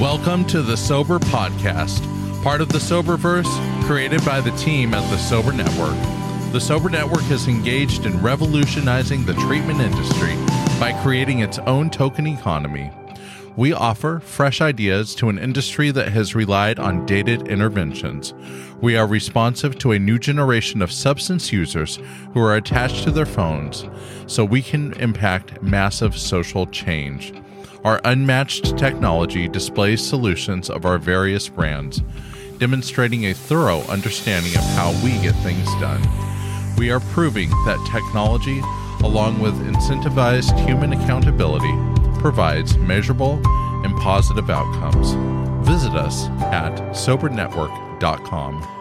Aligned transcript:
Welcome 0.00 0.44
to 0.48 0.60
the 0.60 0.76
Sober 0.76 1.18
Podcast, 1.18 2.02
part 2.42 2.60
of 2.60 2.68
the 2.68 2.76
Soberverse, 2.76 3.48
created 3.86 4.22
by 4.26 4.42
the 4.42 4.50
team 4.50 4.92
at 4.92 5.08
the 5.10 5.16
Sober 5.16 5.52
Network. 5.52 5.96
The 6.52 6.60
Sober 6.60 6.90
Network 6.90 7.24
is 7.30 7.48
engaged 7.48 8.04
in 8.04 8.20
revolutionizing 8.20 9.24
the 9.24 9.32
treatment 9.32 9.80
industry 9.80 10.34
by 10.78 10.92
creating 11.02 11.38
its 11.38 11.58
own 11.60 11.88
token 11.88 12.26
economy. 12.26 12.90
We 13.56 13.72
offer 13.72 14.20
fresh 14.20 14.60
ideas 14.60 15.14
to 15.14 15.30
an 15.30 15.38
industry 15.38 15.90
that 15.92 16.12
has 16.12 16.34
relied 16.34 16.78
on 16.78 17.06
dated 17.06 17.48
interventions. 17.48 18.34
We 18.82 18.98
are 18.98 19.06
responsive 19.06 19.78
to 19.78 19.92
a 19.92 19.98
new 19.98 20.18
generation 20.18 20.82
of 20.82 20.92
substance 20.92 21.54
users 21.54 22.00
who 22.34 22.42
are 22.42 22.56
attached 22.56 23.04
to 23.04 23.10
their 23.10 23.24
phones 23.24 23.86
so 24.26 24.44
we 24.44 24.60
can 24.60 24.92
impact 25.00 25.62
massive 25.62 26.18
social 26.18 26.66
change. 26.66 27.32
Our 27.84 28.00
unmatched 28.04 28.76
technology 28.76 29.48
displays 29.48 30.06
solutions 30.06 30.70
of 30.70 30.84
our 30.84 30.98
various 30.98 31.48
brands, 31.48 32.02
demonstrating 32.58 33.26
a 33.26 33.34
thorough 33.34 33.82
understanding 33.82 34.56
of 34.56 34.62
how 34.74 34.92
we 35.04 35.12
get 35.20 35.34
things 35.36 35.66
done. 35.80 36.02
We 36.76 36.90
are 36.90 37.00
proving 37.00 37.50
that 37.64 37.88
technology, 37.90 38.60
along 39.04 39.40
with 39.40 39.54
incentivized 39.66 40.58
human 40.66 40.92
accountability, 40.92 41.72
provides 42.20 42.76
measurable 42.78 43.40
and 43.84 43.96
positive 43.98 44.50
outcomes. 44.50 45.12
Visit 45.66 45.94
us 45.94 46.26
at 46.52 46.74
sobernetwork.com. 46.92 48.75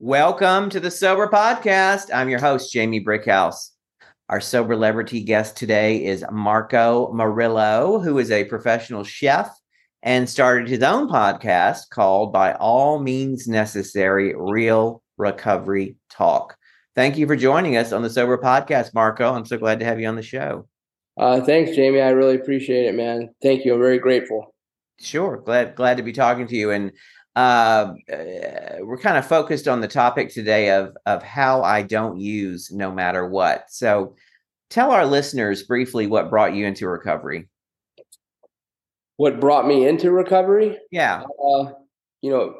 Welcome 0.00 0.70
to 0.70 0.78
the 0.78 0.92
Sober 0.92 1.26
Podcast. 1.26 2.14
I'm 2.14 2.28
your 2.28 2.38
host, 2.38 2.72
Jamie 2.72 3.04
Brickhouse. 3.04 3.70
Our 4.28 4.40
sober 4.40 4.74
celebrity 4.74 5.24
guest 5.24 5.56
today 5.56 6.04
is 6.04 6.24
Marco 6.30 7.12
Murillo, 7.12 7.98
who 7.98 8.18
is 8.18 8.30
a 8.30 8.44
professional 8.44 9.02
chef 9.02 9.52
and 10.04 10.30
started 10.30 10.68
his 10.68 10.84
own 10.84 11.08
podcast 11.08 11.90
called 11.90 12.32
By 12.32 12.52
All 12.52 13.00
Means 13.00 13.48
Necessary 13.48 14.36
Real 14.36 15.02
Recovery 15.16 15.96
Talk. 16.10 16.56
Thank 16.94 17.18
you 17.18 17.26
for 17.26 17.34
joining 17.34 17.76
us 17.76 17.90
on 17.90 18.02
the 18.02 18.10
Sober 18.10 18.38
Podcast, 18.38 18.94
Marco. 18.94 19.34
I'm 19.34 19.46
so 19.46 19.58
glad 19.58 19.80
to 19.80 19.84
have 19.84 19.98
you 19.98 20.06
on 20.06 20.14
the 20.14 20.22
show. 20.22 20.68
Uh, 21.18 21.40
thanks, 21.40 21.74
Jamie. 21.74 22.00
I 22.00 22.10
really 22.10 22.36
appreciate 22.36 22.86
it, 22.86 22.94
man. 22.94 23.30
Thank 23.42 23.64
you. 23.64 23.74
I'm 23.74 23.80
very 23.80 23.98
grateful. 23.98 24.54
Sure. 25.00 25.38
Glad 25.38 25.76
glad 25.76 25.96
to 25.96 26.02
be 26.02 26.12
talking 26.12 26.46
to 26.48 26.56
you. 26.56 26.70
And 26.70 26.92
uh, 27.36 27.94
we're 28.80 28.98
kind 28.98 29.16
of 29.16 29.26
focused 29.26 29.68
on 29.68 29.80
the 29.80 29.88
topic 29.88 30.30
today 30.30 30.70
of 30.70 30.96
of 31.06 31.22
how 31.22 31.62
I 31.62 31.82
don't 31.82 32.18
use 32.18 32.70
no 32.72 32.90
matter 32.90 33.26
what. 33.28 33.70
So, 33.70 34.16
tell 34.70 34.90
our 34.90 35.06
listeners 35.06 35.62
briefly 35.62 36.06
what 36.06 36.30
brought 36.30 36.54
you 36.54 36.66
into 36.66 36.88
recovery. 36.88 37.48
What 39.16 39.40
brought 39.40 39.66
me 39.66 39.86
into 39.86 40.10
recovery? 40.10 40.78
Yeah. 40.90 41.24
Uh, 41.44 41.72
you 42.22 42.30
know, 42.30 42.54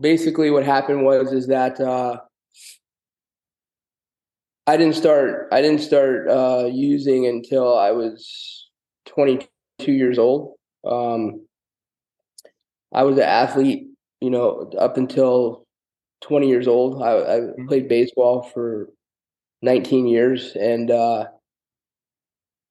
basically, 0.00 0.50
what 0.50 0.64
happened 0.64 1.04
was 1.04 1.32
is 1.32 1.46
that 1.48 1.80
uh, 1.80 2.20
I 4.66 4.76
didn't 4.76 4.96
start. 4.96 5.48
I 5.52 5.60
didn't 5.60 5.82
start 5.82 6.28
uh, 6.28 6.68
using 6.72 7.26
until 7.26 7.78
I 7.78 7.90
was 7.90 8.70
22 9.06 9.92
years 9.92 10.18
old. 10.18 10.54
Um, 10.86 11.46
I 12.94 13.02
was 13.02 13.16
an 13.16 13.24
athlete 13.24 13.88
you 14.24 14.30
know, 14.30 14.70
up 14.78 14.96
until 14.96 15.66
20 16.22 16.48
years 16.48 16.66
old. 16.66 17.02
I, 17.02 17.10
I 17.10 17.40
mm-hmm. 17.40 17.68
played 17.68 17.88
baseball 17.88 18.42
for 18.42 18.88
19 19.60 20.06
years 20.06 20.56
and 20.58 20.90
uh, 20.90 21.26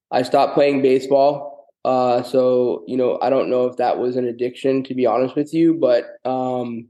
I 0.10 0.24
stopped 0.24 0.56
playing 0.56 0.82
baseball. 0.82 1.68
Uh, 1.86 2.24
so, 2.24 2.84
you 2.88 2.98
know, 2.98 3.20
I 3.22 3.30
don't 3.30 3.52
know 3.52 3.68
if 3.68 3.78
that 3.78 4.00
was 4.00 4.16
an 4.16 4.26
addiction, 4.26 4.84
to 4.86 4.96
be 4.96 5.06
honest 5.06 5.36
with 5.36 5.54
you, 5.54 5.76
but 5.76 6.06
um, 6.28 6.88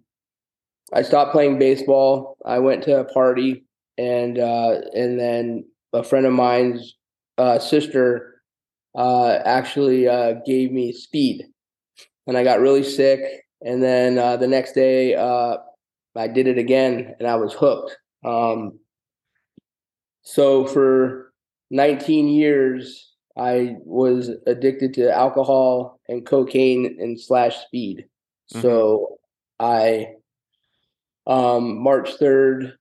I 0.93 1.01
stopped 1.01 1.33
playing 1.33 1.59
baseball. 1.59 2.37
I 2.45 2.59
went 2.59 2.83
to 2.83 3.01
a 3.01 3.03
party 3.03 3.65
and 3.97 4.39
uh, 4.39 4.79
and 4.95 5.19
then 5.19 5.65
a 5.91 6.03
friend 6.03 6.25
of 6.25 6.31
mine's 6.31 6.95
uh, 7.37 7.59
sister 7.59 8.41
uh, 8.95 9.39
actually 9.43 10.07
uh, 10.07 10.35
gave 10.45 10.71
me 10.71 10.93
speed 10.93 11.47
and 12.27 12.37
I 12.37 12.43
got 12.43 12.59
really 12.59 12.83
sick 12.83 13.43
and 13.63 13.81
then 13.81 14.17
uh, 14.17 14.37
the 14.37 14.47
next 14.47 14.73
day, 14.73 15.15
uh, 15.15 15.57
I 16.15 16.27
did 16.27 16.47
it 16.47 16.57
again, 16.57 17.15
and 17.17 17.27
I 17.27 17.35
was 17.35 17.53
hooked. 17.53 17.97
Um, 18.23 18.79
so 20.21 20.65
for 20.67 21.33
19 21.71 22.27
years, 22.27 23.11
I 23.37 23.77
was 23.83 24.29
addicted 24.45 24.93
to 24.95 25.11
alcohol 25.11 25.99
and 26.07 26.25
cocaine 26.25 26.97
and 26.99 27.19
slash 27.19 27.57
speed. 27.65 28.05
Mm-hmm. 28.53 28.61
So 28.61 29.17
I, 29.59 30.07
um, 31.25 31.81
March 31.81 32.11
3rd, 32.19 32.73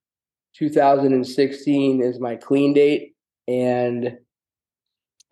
2016 0.57 2.03
is 2.03 2.21
my 2.21 2.37
clean 2.37 2.75
date, 2.75 3.15
and 3.49 4.19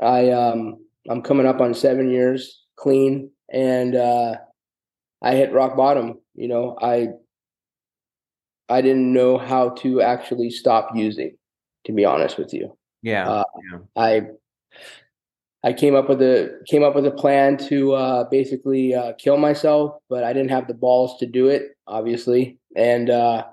I 0.00 0.30
um, 0.30 0.76
I'm 1.10 1.22
coming 1.22 1.46
up 1.46 1.60
on 1.60 1.74
seven 1.74 2.08
years 2.10 2.64
clean, 2.76 3.30
and 3.52 3.94
uh, 3.96 4.36
I 5.22 5.34
hit 5.34 5.52
rock 5.52 5.76
bottom. 5.76 6.20
You 6.34 6.48
know, 6.48 6.76
I 6.80 7.08
I 8.68 8.80
didn't 8.82 9.12
know 9.12 9.36
how 9.36 9.70
to 9.70 10.00
actually 10.00 10.50
stop 10.50 10.90
using, 10.94 11.36
to 11.86 11.92
be 11.92 12.04
honest 12.04 12.38
with 12.38 12.54
you. 12.54 12.76
Yeah. 13.02 13.28
Uh, 13.28 13.44
yeah. 13.70 13.78
I 13.96 14.22
I 15.62 15.72
came 15.72 15.94
up 15.94 16.08
with 16.08 16.22
a 16.22 16.60
came 16.66 16.82
up 16.82 16.94
with 16.94 17.06
a 17.06 17.10
plan 17.10 17.56
to 17.68 17.92
uh, 17.92 18.24
basically 18.30 18.94
uh, 18.94 19.12
kill 19.18 19.36
myself, 19.36 19.98
but 20.08 20.24
I 20.24 20.32
didn't 20.32 20.50
have 20.50 20.68
the 20.68 20.74
balls 20.74 21.18
to 21.18 21.26
do 21.26 21.48
it, 21.48 21.76
obviously. 21.86 22.58
And 22.76 23.10
uh, 23.10 23.44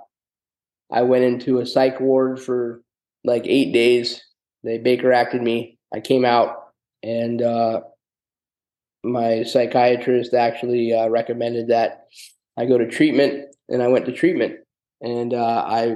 I 0.91 1.01
went 1.01 1.25
into 1.25 1.59
a 1.59 1.65
psych 1.65 1.99
ward 1.99 2.39
for 2.39 2.81
like 3.23 3.45
eight 3.45 3.73
days. 3.73 4.21
They 4.63 4.77
Baker 4.77 5.11
acted 5.11 5.41
me. 5.41 5.77
I 5.93 5.99
came 5.99 6.23
out, 6.23 6.69
and 7.03 7.41
uh, 7.41 7.81
my 9.03 9.43
psychiatrist 9.43 10.33
actually 10.33 10.93
uh, 10.93 11.07
recommended 11.07 11.67
that 11.67 12.07
I 12.57 12.65
go 12.65 12.77
to 12.77 12.87
treatment, 12.87 13.55
and 13.69 13.81
I 13.83 13.87
went 13.87 14.05
to 14.05 14.11
treatment. 14.11 14.55
And 15.01 15.33
uh, 15.33 15.65
I, 15.67 15.95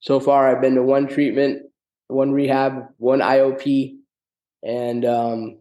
so 0.00 0.20
far, 0.20 0.48
I've 0.48 0.62
been 0.62 0.76
to 0.76 0.82
one 0.82 1.08
treatment, 1.08 1.62
one 2.08 2.32
rehab, 2.32 2.84
one 2.98 3.20
IOP, 3.20 3.96
and 4.62 5.04
um, 5.04 5.58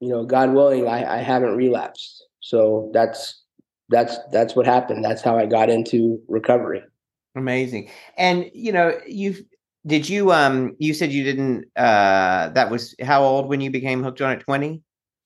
you 0.00 0.08
know, 0.08 0.24
God 0.24 0.52
willing, 0.52 0.88
I, 0.88 1.18
I 1.18 1.18
haven't 1.18 1.56
relapsed. 1.56 2.26
So 2.40 2.90
that's 2.92 3.42
that's 3.88 4.18
that's 4.32 4.56
what 4.56 4.66
happened. 4.66 5.04
That's 5.04 5.22
how 5.22 5.38
I 5.38 5.46
got 5.46 5.70
into 5.70 6.20
recovery. 6.28 6.82
Amazing. 7.36 7.90
And 8.18 8.50
you 8.52 8.72
know, 8.72 8.98
you've 9.06 9.42
did 9.86 10.08
you 10.08 10.32
um 10.32 10.74
you 10.78 10.94
said 10.94 11.12
you 11.12 11.24
didn't 11.24 11.64
uh 11.76 12.48
that 12.50 12.70
was 12.70 12.94
how 13.00 13.22
old 13.22 13.48
when 13.48 13.60
you 13.60 13.70
became 13.70 14.02
hooked 14.02 14.20
on 14.20 14.32
it 14.32 14.40
20 14.40 14.80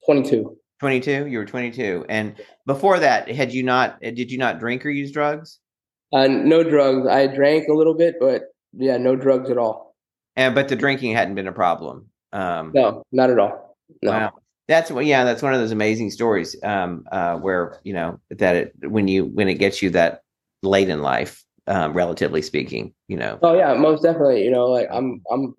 22. 0.07 0.57
22 0.79 1.27
you 1.27 1.39
were 1.39 1.47
22 1.47 2.05
and 2.11 2.37
before 2.67 2.99
that 2.99 3.31
had 3.31 3.51
you 3.51 3.63
not 3.63 3.97
eh, 4.03 4.11
did 4.11 4.31
you 4.31 4.37
not 4.37 4.59
drink 4.59 4.85
or 4.85 4.91
use 4.91 5.11
drugs 5.11 5.59
uh, 6.13 6.27
no 6.27 6.63
drugs 6.63 7.07
i 7.07 7.27
drank 7.27 7.67
a 7.69 7.73
little 7.73 7.95
bit 7.95 8.17
but 8.21 8.43
yeah 8.75 8.99
no 8.99 9.17
drugs 9.17 9.49
at 9.49 9.57
all 9.57 9.87
and 10.37 10.55
but 10.55 10.69
the 10.69 10.77
drinking 10.77 11.13
hadn't 11.13 11.35
been 11.35 11.49
a 11.49 11.53
problem. 11.53 12.07
Um, 12.33 12.73
no, 12.75 13.03
not 13.11 13.31
at 13.31 13.39
all. 13.39 13.77
No. 14.03 14.11
Wow. 14.11 14.33
That's 14.69 14.91
what, 14.91 15.07
yeah, 15.07 15.25
that's 15.25 15.43
one 15.43 15.55
of 15.55 15.61
those 15.61 15.71
amazing 15.71 16.11
stories 16.11 16.57
um, 16.63 17.05
uh, 17.13 17.37
where 17.37 17.79
you 17.85 17.93
know 17.93 18.21
that 18.31 18.57
it, 18.57 18.73
when 18.83 19.09
you 19.09 19.27
when 19.27 19.49
it 19.49 19.55
gets 19.55 19.81
you 19.81 19.91
that 19.91 20.23
late 20.63 20.89
in 20.89 21.03
life, 21.03 21.45
um, 21.69 21.95
relatively 21.95 22.43
speaking, 22.43 22.93
you 23.09 23.17
know. 23.17 23.39
Oh 23.43 23.57
yeah, 23.57 23.75
most 23.75 24.03
definitely. 24.03 24.45
You 24.45 24.51
know, 24.51 24.67
like 24.67 24.89
I'm 24.91 25.23
I'm 25.31 25.55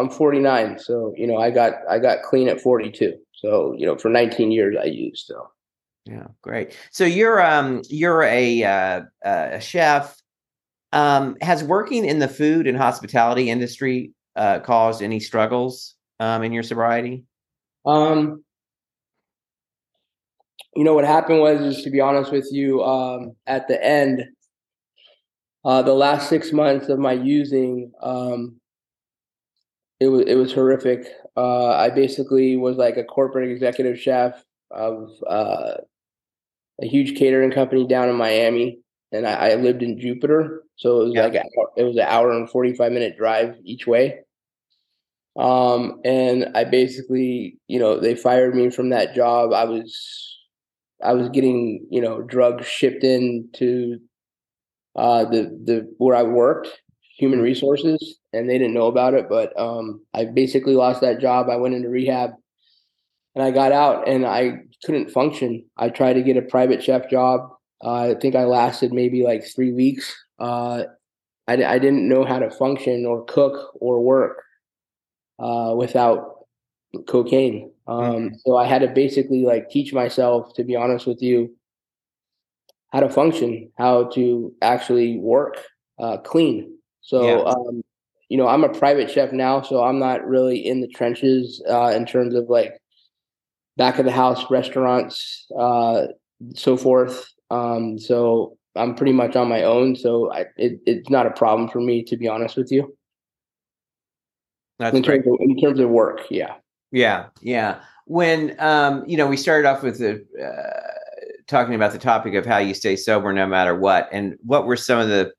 I'm 0.00 0.10
49, 0.10 0.78
so 0.78 1.12
you 1.16 1.26
know 1.26 1.36
I 1.36 1.50
got 1.50 1.74
I 1.88 1.98
got 1.98 2.22
clean 2.22 2.48
at 2.48 2.60
42. 2.60 3.14
So 3.32 3.74
you 3.76 3.86
know 3.86 3.96
for 3.96 4.08
19 4.08 4.50
years 4.50 4.76
I 4.80 4.86
used 4.86 5.26
so. 5.26 5.50
Yeah, 6.06 6.28
great. 6.42 6.76
So 6.90 7.04
you're 7.04 7.44
um 7.44 7.82
you're 7.88 8.22
a 8.22 8.64
uh, 8.64 9.02
a 9.24 9.60
chef. 9.60 10.16
Um, 10.92 11.36
has 11.40 11.62
working 11.62 12.04
in 12.04 12.18
the 12.18 12.26
food 12.26 12.66
and 12.66 12.76
hospitality 12.76 13.48
industry 13.48 14.12
uh, 14.34 14.60
caused 14.60 15.02
any 15.02 15.20
struggles 15.20 15.94
um, 16.18 16.42
in 16.42 16.52
your 16.52 16.62
sobriety? 16.62 17.24
Um, 17.86 18.44
you 20.74 20.84
know 20.84 20.94
what 20.94 21.04
happened 21.04 21.40
was, 21.40 21.60
is 21.60 21.82
to 21.84 21.90
be 21.90 22.00
honest 22.00 22.30
with 22.30 22.48
you, 22.50 22.82
um, 22.82 23.32
at 23.46 23.68
the 23.68 23.84
end, 23.84 24.24
uh, 25.64 25.82
the 25.82 25.94
last 25.94 26.28
six 26.28 26.52
months 26.52 26.88
of 26.88 26.98
my 26.98 27.12
using, 27.12 27.92
um, 28.02 28.59
it 30.00 30.08
was 30.08 30.22
it 30.26 30.34
was 30.34 30.52
horrific. 30.52 31.06
Uh, 31.36 31.68
I 31.68 31.90
basically 31.90 32.56
was 32.56 32.76
like 32.76 32.96
a 32.96 33.04
corporate 33.04 33.50
executive 33.50 34.00
chef 34.00 34.42
of 34.70 35.10
uh, 35.28 35.74
a 36.82 36.86
huge 36.86 37.16
catering 37.16 37.52
company 37.52 37.86
down 37.86 38.08
in 38.08 38.16
Miami, 38.16 38.80
and 39.12 39.26
I, 39.26 39.50
I 39.50 39.54
lived 39.56 39.82
in 39.82 40.00
Jupiter, 40.00 40.62
so 40.76 41.02
it 41.02 41.04
was 41.04 41.14
yeah. 41.14 41.24
like 41.24 41.34
a, 41.34 41.44
it 41.76 41.82
was 41.84 41.96
an 41.96 42.06
hour 42.08 42.32
and 42.32 42.50
forty 42.50 42.74
five 42.74 42.92
minute 42.92 43.16
drive 43.16 43.56
each 43.64 43.86
way. 43.86 44.20
Um, 45.38 46.00
and 46.04 46.48
I 46.56 46.64
basically, 46.64 47.58
you 47.68 47.78
know, 47.78 48.00
they 48.00 48.14
fired 48.14 48.54
me 48.54 48.68
from 48.70 48.90
that 48.90 49.14
job. 49.14 49.52
I 49.52 49.64
was, 49.64 50.38
I 51.04 51.12
was 51.12 51.28
getting, 51.28 51.86
you 51.88 52.00
know, 52.00 52.20
drugs 52.22 52.66
shipped 52.66 53.04
in 53.04 53.48
to 53.54 53.98
uh, 54.96 55.24
the 55.24 55.42
the 55.64 55.94
where 55.98 56.16
I 56.16 56.24
worked, 56.24 56.68
human 57.16 57.38
mm-hmm. 57.38 57.44
resources, 57.44 58.19
and 58.32 58.48
they 58.48 58.58
didn't 58.58 58.74
know 58.74 58.86
about 58.86 59.14
it. 59.14 59.28
But 59.28 59.58
um, 59.58 60.04
I 60.14 60.24
basically 60.24 60.74
lost 60.74 61.00
that 61.00 61.20
job. 61.20 61.48
I 61.48 61.56
went 61.56 61.74
into 61.74 61.88
rehab, 61.88 62.30
and 63.34 63.44
I 63.44 63.50
got 63.50 63.72
out, 63.72 64.08
and 64.08 64.26
I 64.26 64.62
couldn't 64.84 65.10
function. 65.10 65.64
I 65.76 65.88
tried 65.88 66.14
to 66.14 66.22
get 66.22 66.36
a 66.36 66.42
private 66.42 66.82
chef 66.82 67.10
job. 67.10 67.50
Uh, 67.82 68.10
I 68.10 68.14
think 68.14 68.34
I 68.34 68.44
lasted 68.44 68.92
maybe 68.92 69.22
like 69.22 69.44
three 69.44 69.72
weeks. 69.72 70.14
Uh, 70.38 70.84
I, 71.48 71.64
I 71.64 71.78
didn't 71.78 72.08
know 72.08 72.24
how 72.24 72.38
to 72.38 72.50
function 72.50 73.06
or 73.06 73.24
cook 73.24 73.72
or 73.80 74.00
work 74.00 74.42
uh, 75.38 75.74
without 75.76 76.46
cocaine. 77.06 77.72
Um, 77.86 78.02
mm-hmm. 78.02 78.34
So 78.44 78.56
I 78.56 78.66
had 78.66 78.82
to 78.82 78.88
basically 78.88 79.44
like 79.44 79.70
teach 79.70 79.92
myself, 79.92 80.54
to 80.54 80.64
be 80.64 80.76
honest 80.76 81.06
with 81.06 81.22
you, 81.22 81.56
how 82.92 83.00
to 83.00 83.08
function, 83.08 83.70
how 83.76 84.04
to 84.10 84.54
actually 84.62 85.18
work 85.18 85.56
uh, 85.98 86.18
clean. 86.18 86.76
So, 87.00 87.24
yeah. 87.24 87.50
um, 87.50 87.82
you 88.30 88.36
know, 88.36 88.46
I'm 88.46 88.62
a 88.62 88.68
private 88.68 89.10
chef 89.10 89.32
now, 89.32 89.60
so 89.60 89.82
I'm 89.82 89.98
not 89.98 90.24
really 90.24 90.64
in 90.64 90.80
the 90.80 90.88
trenches 90.88 91.60
uh, 91.68 91.88
in 91.88 92.06
terms 92.06 92.36
of 92.36 92.48
like 92.48 92.80
back 93.76 93.98
of 93.98 94.04
the 94.04 94.12
house 94.12 94.48
restaurants, 94.50 95.46
uh, 95.58 96.06
so 96.54 96.76
forth. 96.76 97.28
Um, 97.50 97.98
so 97.98 98.56
I'm 98.76 98.94
pretty 98.94 99.12
much 99.12 99.34
on 99.34 99.48
my 99.48 99.64
own. 99.64 99.96
So 99.96 100.32
I, 100.32 100.46
it, 100.56 100.80
it's 100.86 101.10
not 101.10 101.26
a 101.26 101.32
problem 101.32 101.68
for 101.68 101.80
me, 101.80 102.04
to 102.04 102.16
be 102.16 102.28
honest 102.28 102.56
with 102.56 102.70
you. 102.70 102.96
That's 104.78 104.96
in 104.96 105.02
terms, 105.02 105.26
of, 105.26 105.34
in 105.40 105.58
terms 105.58 105.80
of 105.80 105.90
work, 105.90 106.20
yeah. 106.30 106.54
Yeah, 106.92 107.26
yeah. 107.42 107.80
When 108.06 108.54
um, 108.60 109.04
you 109.08 109.16
know, 109.16 109.26
we 109.26 109.36
started 109.36 109.68
off 109.68 109.82
with 109.82 109.98
the 109.98 110.24
uh, 110.40 111.40
talking 111.48 111.74
about 111.74 111.92
the 111.92 111.98
topic 111.98 112.34
of 112.34 112.46
how 112.46 112.58
you 112.58 112.74
stay 112.74 112.94
sober 112.94 113.32
no 113.32 113.46
matter 113.46 113.74
what, 113.74 114.08
and 114.12 114.36
what 114.44 114.66
were 114.66 114.76
some 114.76 115.00
of 115.00 115.08
the 115.08 115.32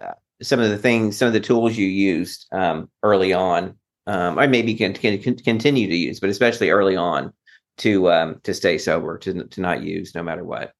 uh, 0.00 0.12
some 0.42 0.60
of 0.60 0.70
the 0.70 0.78
things, 0.78 1.16
some 1.16 1.26
of 1.26 1.32
the 1.32 1.40
tools 1.40 1.76
you 1.76 1.86
used 1.86 2.46
um, 2.52 2.90
early 3.02 3.32
on, 3.32 3.76
um, 4.06 4.38
or 4.38 4.46
maybe 4.48 4.74
can, 4.74 4.92
can, 4.92 5.18
can 5.18 5.36
continue 5.36 5.88
to 5.88 5.96
use, 5.96 6.20
but 6.20 6.30
especially 6.30 6.70
early 6.70 6.96
on 6.96 7.32
to 7.78 8.10
um, 8.10 8.40
to 8.44 8.52
stay 8.52 8.78
sober, 8.78 9.18
to 9.18 9.44
to 9.44 9.60
not 9.60 9.82
use 9.82 10.14
no 10.14 10.22
matter 10.22 10.44
what. 10.44 10.72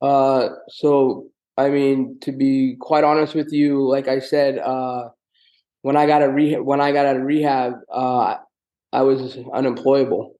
Uh, 0.00 0.50
so 0.68 1.26
I 1.56 1.70
mean, 1.70 2.18
to 2.20 2.32
be 2.32 2.76
quite 2.80 3.04
honest 3.04 3.34
with 3.34 3.52
you, 3.52 3.86
like 3.86 4.08
I 4.08 4.20
said, 4.20 4.58
uh, 4.58 5.08
when 5.82 5.96
I 5.96 6.06
got 6.06 6.22
a 6.22 6.28
rehab, 6.28 6.62
when 6.62 6.80
I 6.80 6.92
got 6.92 7.06
out 7.06 7.16
of 7.16 7.22
rehab, 7.22 7.74
uh, 7.92 8.36
I 8.92 9.02
was 9.02 9.36
unemployable. 9.52 10.36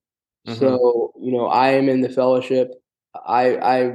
Mm-hmm. 0.46 0.58
So 0.58 1.12
you 1.20 1.32
know, 1.32 1.46
I 1.46 1.70
am 1.70 1.88
in 1.88 2.00
the 2.00 2.08
fellowship. 2.08 2.70
I 3.14 3.56
I 3.56 3.92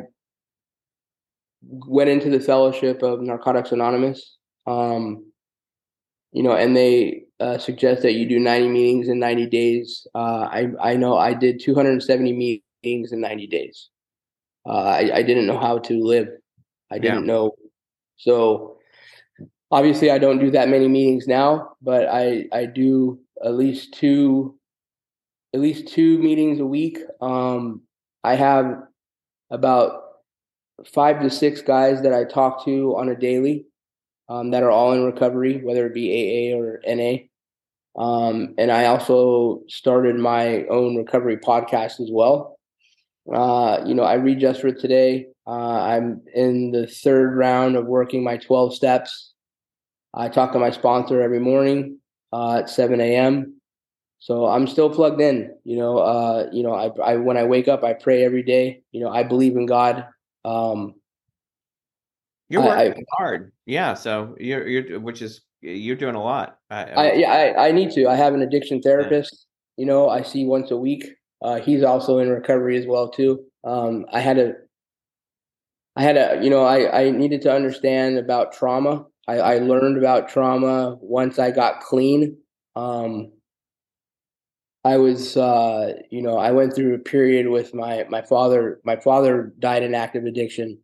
went 1.62 2.10
into 2.10 2.30
the 2.30 2.40
fellowship 2.40 3.02
of 3.04 3.22
Narcotics 3.22 3.72
Anonymous. 3.72 4.38
Um, 4.66 5.32
you 6.32 6.42
know, 6.42 6.56
and 6.56 6.76
they 6.76 7.24
uh, 7.40 7.58
suggest 7.58 8.02
that 8.02 8.14
you 8.14 8.28
do 8.28 8.40
90 8.40 8.70
meetings 8.70 9.08
in 9.08 9.20
90 9.20 9.48
days. 9.48 10.08
Uh, 10.16 10.48
I 10.52 10.68
I 10.82 10.96
know 10.96 11.18
I 11.18 11.34
did 11.34 11.62
270 11.62 12.34
meetings 12.34 13.12
in 13.12 13.22
90 13.22 13.48
days. 13.48 13.90
Uh, 14.66 14.84
I 14.84 15.12
I 15.16 15.24
didn't 15.24 15.46
know 15.46 15.60
how 15.60 15.78
to 15.80 16.04
live. 16.04 16.30
I 16.92 17.00
didn't 17.00 17.26
yeah. 17.26 17.34
know. 17.34 17.52
So 18.18 18.78
obviously 19.72 20.12
I 20.12 20.20
don't 20.20 20.40
do 20.40 20.52
that 20.52 20.70
many 20.70 20.88
meetings 20.88 21.28
now, 21.28 21.76
but 21.82 22.08
I 22.08 22.46
I 22.52 22.66
do 22.66 23.20
at 23.44 23.56
least 23.56 23.94
two 23.94 24.58
at 25.54 25.60
least 25.60 25.88
two 25.88 26.18
meetings 26.18 26.60
a 26.60 26.66
week. 26.66 27.00
Um, 27.22 27.82
I 28.24 28.36
have 28.36 28.84
about 29.52 30.02
five 30.94 31.22
to 31.22 31.30
six 31.30 31.62
guys 31.62 32.02
that 32.02 32.14
I 32.14 32.24
talk 32.24 32.66
to 32.66 32.96
on 32.98 33.10
a 33.10 33.16
daily 33.16 33.66
um, 34.30 34.52
that 34.52 34.64
are 34.64 34.72
all 34.72 34.94
in 34.94 35.04
recovery, 35.04 35.62
whether 35.64 35.86
it 35.86 35.94
be 35.94 36.54
AA 36.54 36.58
or 36.58 36.82
NA. 36.86 37.24
Um, 37.96 38.56
and 38.58 38.72
I 38.72 38.86
also 38.86 39.62
started 39.68 40.16
my 40.16 40.66
own 40.66 40.96
recovery 40.96 41.38
podcast 41.38 42.00
as 42.00 42.10
well. 42.12 42.58
Uh, 43.32 43.84
you 43.86 43.94
know, 43.94 44.04
I 44.04 44.16
read 44.16 44.40
just 44.40 44.62
for 44.62 44.72
today. 44.72 45.28
Uh, 45.46 45.82
I'm 45.82 46.22
in 46.34 46.72
the 46.72 46.88
third 46.88 47.36
round 47.36 47.76
of 47.76 47.86
working 47.86 48.24
my 48.24 48.38
12 48.38 48.76
steps. 48.76 49.34
I 50.14 50.30
talk 50.30 50.52
to 50.54 50.60
my 50.60 50.72
sponsor 50.72 51.22
every 51.22 51.40
morning 51.40 52.00
uh, 52.32 52.60
at 52.60 52.70
7 52.70 53.00
a.m. 53.00 53.60
So 54.20 54.46
I'm 54.46 54.68
still 54.68 54.90
plugged 54.90 55.22
in. 55.22 55.54
You 55.64 55.78
know, 55.78 55.98
uh, 55.98 56.48
you 56.52 56.64
know, 56.64 56.74
I, 56.74 56.88
I 57.02 57.16
when 57.18 57.36
I 57.36 57.44
wake 57.44 57.68
up, 57.68 57.84
I 57.84 57.94
pray 57.94 58.24
every 58.24 58.44
day. 58.44 58.82
You 58.92 59.02
know, 59.02 59.10
I 59.10 59.24
believe 59.24 59.58
in 59.58 59.66
God. 59.66 60.06
Um, 60.46 60.96
you're 62.54 62.64
working 62.64 63.06
I, 63.12 63.16
hard, 63.18 63.52
yeah. 63.66 63.94
So 63.94 64.36
you're 64.40 64.68
you're 64.68 65.00
which 65.00 65.22
is 65.22 65.42
you're 65.62 65.96
doing 65.96 66.16
a 66.16 66.24
lot. 66.24 66.58
I, 66.70 66.84
I 66.84 67.14
yeah, 67.14 67.32
I, 67.32 67.68
I 67.68 67.72
need 67.72 67.92
to. 67.92 68.08
I 68.08 68.16
have 68.16 68.34
an 68.34 68.42
addiction 68.42 68.82
therapist. 68.82 69.48
Yeah. 69.78 69.82
You 69.84 69.88
know, 69.88 70.10
I 70.10 70.22
see 70.22 70.46
once 70.46 70.72
a 70.72 70.78
week. 70.78 71.06
Uh, 71.42 71.60
he's 71.60 71.84
also 71.84 72.20
in 72.20 72.30
recovery 72.30 72.78
as 72.78 72.86
well 72.86 73.10
too. 73.10 73.44
Um, 73.66 74.06
I 74.14 74.20
had 74.20 74.38
a, 74.38 74.54
I 75.96 76.04
had 76.04 76.16
a, 76.16 76.40
you 76.42 76.50
know, 76.50 76.64
I 76.64 77.04
I 77.04 77.12
needed 77.12 77.42
to 77.44 77.54
understand 77.54 78.18
about 78.18 78.54
trauma 78.54 79.06
I, 79.28 79.38
I 79.38 79.58
learned 79.60 79.98
about 79.98 80.30
trauma 80.30 80.98
once 81.00 81.40
I 81.40 81.52
got 81.52 81.82
clean. 81.82 82.38
Um, 82.76 83.32
I 84.84 84.98
was, 84.98 85.38
uh, 85.38 85.94
you 86.12 86.22
know, 86.22 86.38
I 86.38 86.52
went 86.52 86.76
through 86.76 86.94
a 86.96 87.00
period 87.00 87.48
with 87.48 87.74
my 87.74 88.06
my 88.10 88.22
father. 88.22 88.82
My 88.84 88.98
father 88.98 89.54
died 89.60 89.84
in 89.84 89.96
active 89.96 90.26
addiction, 90.26 90.80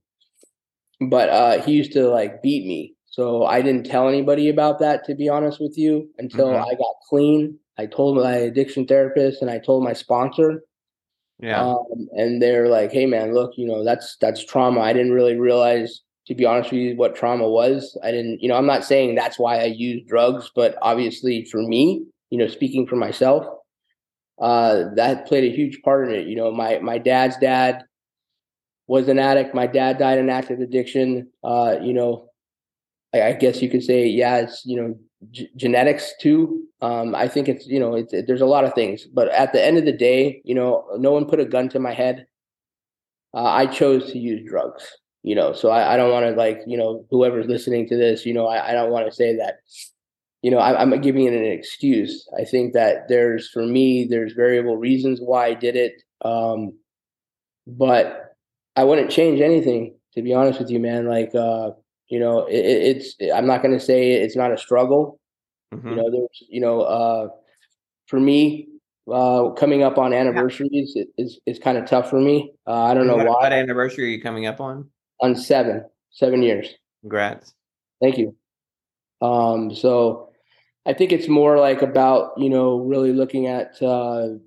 but 0.99 1.29
uh, 1.29 1.61
he 1.61 1.73
used 1.73 1.93
to 1.93 2.07
like 2.09 2.41
beat 2.41 2.65
me. 2.65 2.93
So 3.05 3.45
I 3.45 3.61
didn't 3.61 3.85
tell 3.85 4.07
anybody 4.07 4.49
about 4.49 4.79
that, 4.79 5.03
to 5.05 5.15
be 5.15 5.29
honest 5.29 5.59
with 5.59 5.77
you, 5.77 6.09
until 6.17 6.47
mm-hmm. 6.47 6.63
I 6.63 6.75
got 6.75 6.95
clean. 7.07 7.57
I 7.77 7.85
told 7.85 8.17
my 8.17 8.33
addiction 8.33 8.85
therapist 8.85 9.41
and 9.41 9.49
I 9.49 9.59
told 9.59 9.83
my 9.83 9.93
sponsor. 9.93 10.63
Yeah. 11.39 11.61
Um, 11.61 12.09
and 12.11 12.41
they're 12.41 12.67
like, 12.67 12.91
"Hey, 12.91 13.05
man, 13.05 13.33
look, 13.33 13.53
you 13.55 13.65
know, 13.65 13.83
that's 13.83 14.17
that's 14.19 14.43
trauma. 14.43 14.81
I 14.81 14.93
didn't 14.93 15.13
really 15.13 15.37
realize 15.37 16.01
to 16.29 16.35
be 16.35 16.45
honest 16.45 16.71
with 16.71 16.79
you, 16.79 16.95
what 16.95 17.15
trauma 17.15 17.49
was. 17.49 17.97
I 18.03 18.11
didn't, 18.11 18.43
you 18.43 18.49
know, 18.49 18.55
I'm 18.55 18.67
not 18.67 18.85
saying 18.85 19.15
that's 19.15 19.39
why 19.39 19.61
I 19.61 19.65
used 19.65 20.07
drugs, 20.07 20.51
but 20.55 20.77
obviously 20.83 21.43
for 21.45 21.59
me, 21.59 22.05
you 22.29 22.37
know, 22.37 22.47
speaking 22.47 22.85
for 22.85 22.95
myself, 22.95 23.47
uh, 24.39 24.85
that 24.95 25.25
played 25.25 25.51
a 25.51 25.55
huge 25.55 25.81
part 25.81 26.07
in 26.07 26.13
it. 26.13 26.27
You 26.27 26.35
know, 26.35 26.51
my 26.51 26.77
my 26.79 26.99
dad's 26.99 27.35
dad 27.37 27.83
was 28.89 29.07
an 29.07 29.19
addict. 29.19 29.53
My 29.53 29.67
dad 29.67 29.99
died 29.99 30.17
in 30.17 30.29
active 30.29 30.59
addiction. 30.59 31.29
Uh, 31.43 31.75
you 31.81 31.93
know, 31.93 32.29
I, 33.13 33.21
I, 33.21 33.33
guess 33.33 33.61
you 33.61 33.69
could 33.69 33.83
say, 33.83 34.07
yeah, 34.07 34.37
it's 34.37 34.63
you 34.65 34.81
know 34.81 34.99
g- 35.31 35.49
genetics 35.55 36.13
too. 36.19 36.63
Um, 36.81 37.13
I 37.13 37.27
think 37.27 37.47
it's 37.47 37.67
you 37.67 37.79
know 37.79 37.95
it's, 37.95 38.11
it, 38.13 38.25
there's 38.27 38.41
a 38.41 38.47
lot 38.47 38.65
of 38.65 38.73
things, 38.73 39.05
but 39.05 39.29
at 39.29 39.53
the 39.53 39.63
end 39.63 39.77
of 39.77 39.85
the 39.85 39.93
day, 39.93 40.41
you 40.43 40.55
know, 40.55 40.85
no 40.97 41.11
one 41.11 41.25
put 41.25 41.39
a 41.39 41.45
gun 41.45 41.69
to 41.69 41.79
my 41.79 41.93
head. 41.93 42.25
Uh, 43.33 43.43
I 43.43 43.67
chose 43.67 44.11
to 44.11 44.17
use 44.17 44.49
drugs 44.49 44.83
you 45.21 45.35
know 45.35 45.51
so 45.51 45.69
i, 45.69 45.93
I 45.93 45.97
don't 45.97 46.13
want 46.13 46.25
to 46.27 46.31
like 46.31 46.61
you 46.65 46.77
know 46.77 47.05
whoever's 47.11 47.45
listening 47.45 47.89
to 47.89 47.97
this 47.97 48.25
you 48.25 48.33
know 48.33 48.47
i, 48.47 48.69
I 48.69 48.71
don't 48.71 48.89
want 48.89 49.05
to 49.05 49.13
say 49.13 49.35
that 49.35 49.57
you 50.41 50.51
know, 50.51 50.59
I, 50.59 50.81
am 50.81 50.99
giving 51.01 51.25
it 51.25 51.33
an 51.33 51.45
excuse. 51.45 52.27
I 52.37 52.45
think 52.45 52.73
that 52.73 53.09
there's, 53.09 53.49
for 53.49 53.65
me, 53.65 54.05
there's 54.05 54.33
variable 54.33 54.77
reasons 54.77 55.19
why 55.19 55.47
I 55.47 55.53
did 55.53 55.75
it. 55.75 56.01
Um, 56.23 56.77
but 57.67 58.28
I 58.79 58.83
wouldn't 58.85 59.11
change 59.11 59.41
anything, 59.41 59.93
to 60.13 60.21
be 60.21 60.33
honest 60.33 60.57
with 60.57 60.69
you, 60.69 60.79
man. 60.79 61.05
Like, 61.05 61.35
uh, 61.35 61.71
you 62.07 62.17
know, 62.17 62.45
it, 62.45 62.63
it's, 62.63 63.15
I'm 63.35 63.45
not 63.45 63.61
going 63.61 63.73
to 63.77 63.79
say 63.79 64.13
it's 64.13 64.37
not 64.37 64.53
a 64.53 64.57
struggle. 64.57 65.19
Mm-hmm. 65.73 65.89
You 65.89 65.95
know, 65.97 66.09
there's, 66.09 66.43
you 66.47 66.61
know, 66.61 66.81
uh, 66.81 67.27
for 68.07 68.21
me, 68.21 68.69
uh, 69.11 69.49
coming 69.57 69.83
up 69.83 69.97
on 69.97 70.13
anniversaries 70.13 70.93
yeah. 70.95 71.03
is, 71.17 71.41
is 71.45 71.59
kind 71.59 71.77
of 71.77 71.87
tough 71.87 72.09
for 72.09 72.21
me. 72.21 72.53
Uh, 72.65 72.83
I 72.83 72.93
don't 72.93 73.05
know 73.05 73.17
what, 73.17 73.27
why. 73.27 73.33
What 73.41 73.51
anniversary 73.51 74.05
are 74.05 74.07
you 74.15 74.21
coming 74.21 74.45
up 74.45 74.61
on? 74.61 74.89
On 75.19 75.35
seven, 75.35 75.83
seven 76.11 76.41
years. 76.41 76.69
Congrats. 77.01 77.53
Thank 78.01 78.17
you. 78.17 78.33
Um, 79.21 79.75
so 79.75 80.31
I 80.85 80.93
think 80.93 81.11
it's 81.11 81.27
more 81.27 81.59
like 81.59 81.81
about, 81.81 82.31
you 82.37 82.49
know, 82.49 82.79
really 82.79 83.11
looking 83.11 83.47
at, 83.47 83.75
uh, 83.81 84.39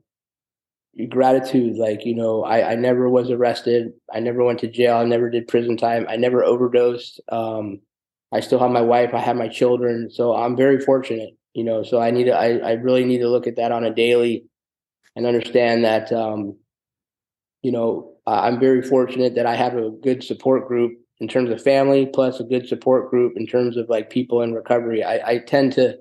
gratitude. 1.08 1.76
Like, 1.76 2.04
you 2.04 2.14
know, 2.14 2.44
I, 2.44 2.72
I 2.72 2.74
never 2.74 3.08
was 3.08 3.30
arrested. 3.30 3.92
I 4.12 4.20
never 4.20 4.44
went 4.44 4.60
to 4.60 4.68
jail. 4.68 4.96
I 4.96 5.04
never 5.04 5.30
did 5.30 5.48
prison 5.48 5.76
time. 5.76 6.06
I 6.08 6.16
never 6.16 6.44
overdosed. 6.44 7.20
Um, 7.30 7.80
I 8.32 8.40
still 8.40 8.58
have 8.58 8.70
my 8.70 8.82
wife. 8.82 9.14
I 9.14 9.18
have 9.18 9.36
my 9.36 9.48
children. 9.48 10.10
So 10.10 10.34
I'm 10.34 10.56
very 10.56 10.80
fortunate, 10.80 11.36
you 11.54 11.64
know, 11.64 11.82
so 11.82 12.00
I 12.00 12.10
need 12.10 12.24
to, 12.24 12.32
I, 12.32 12.56
I 12.58 12.72
really 12.72 13.04
need 13.04 13.18
to 13.18 13.28
look 13.28 13.46
at 13.46 13.56
that 13.56 13.72
on 13.72 13.84
a 13.84 13.94
daily 13.94 14.44
and 15.16 15.26
understand 15.26 15.84
that, 15.84 16.12
um, 16.12 16.56
you 17.62 17.72
know, 17.72 18.14
I'm 18.26 18.58
very 18.58 18.82
fortunate 18.82 19.34
that 19.34 19.46
I 19.46 19.56
have 19.56 19.76
a 19.76 19.90
good 19.90 20.22
support 20.22 20.66
group 20.68 20.92
in 21.18 21.28
terms 21.28 21.50
of 21.50 21.62
family, 21.62 22.06
plus 22.06 22.40
a 22.40 22.44
good 22.44 22.68
support 22.68 23.10
group 23.10 23.34
in 23.36 23.46
terms 23.46 23.76
of 23.76 23.88
like 23.88 24.10
people 24.10 24.42
in 24.42 24.54
recovery. 24.54 25.04
I, 25.04 25.32
I 25.32 25.38
tend 25.38 25.72
to 25.74 25.98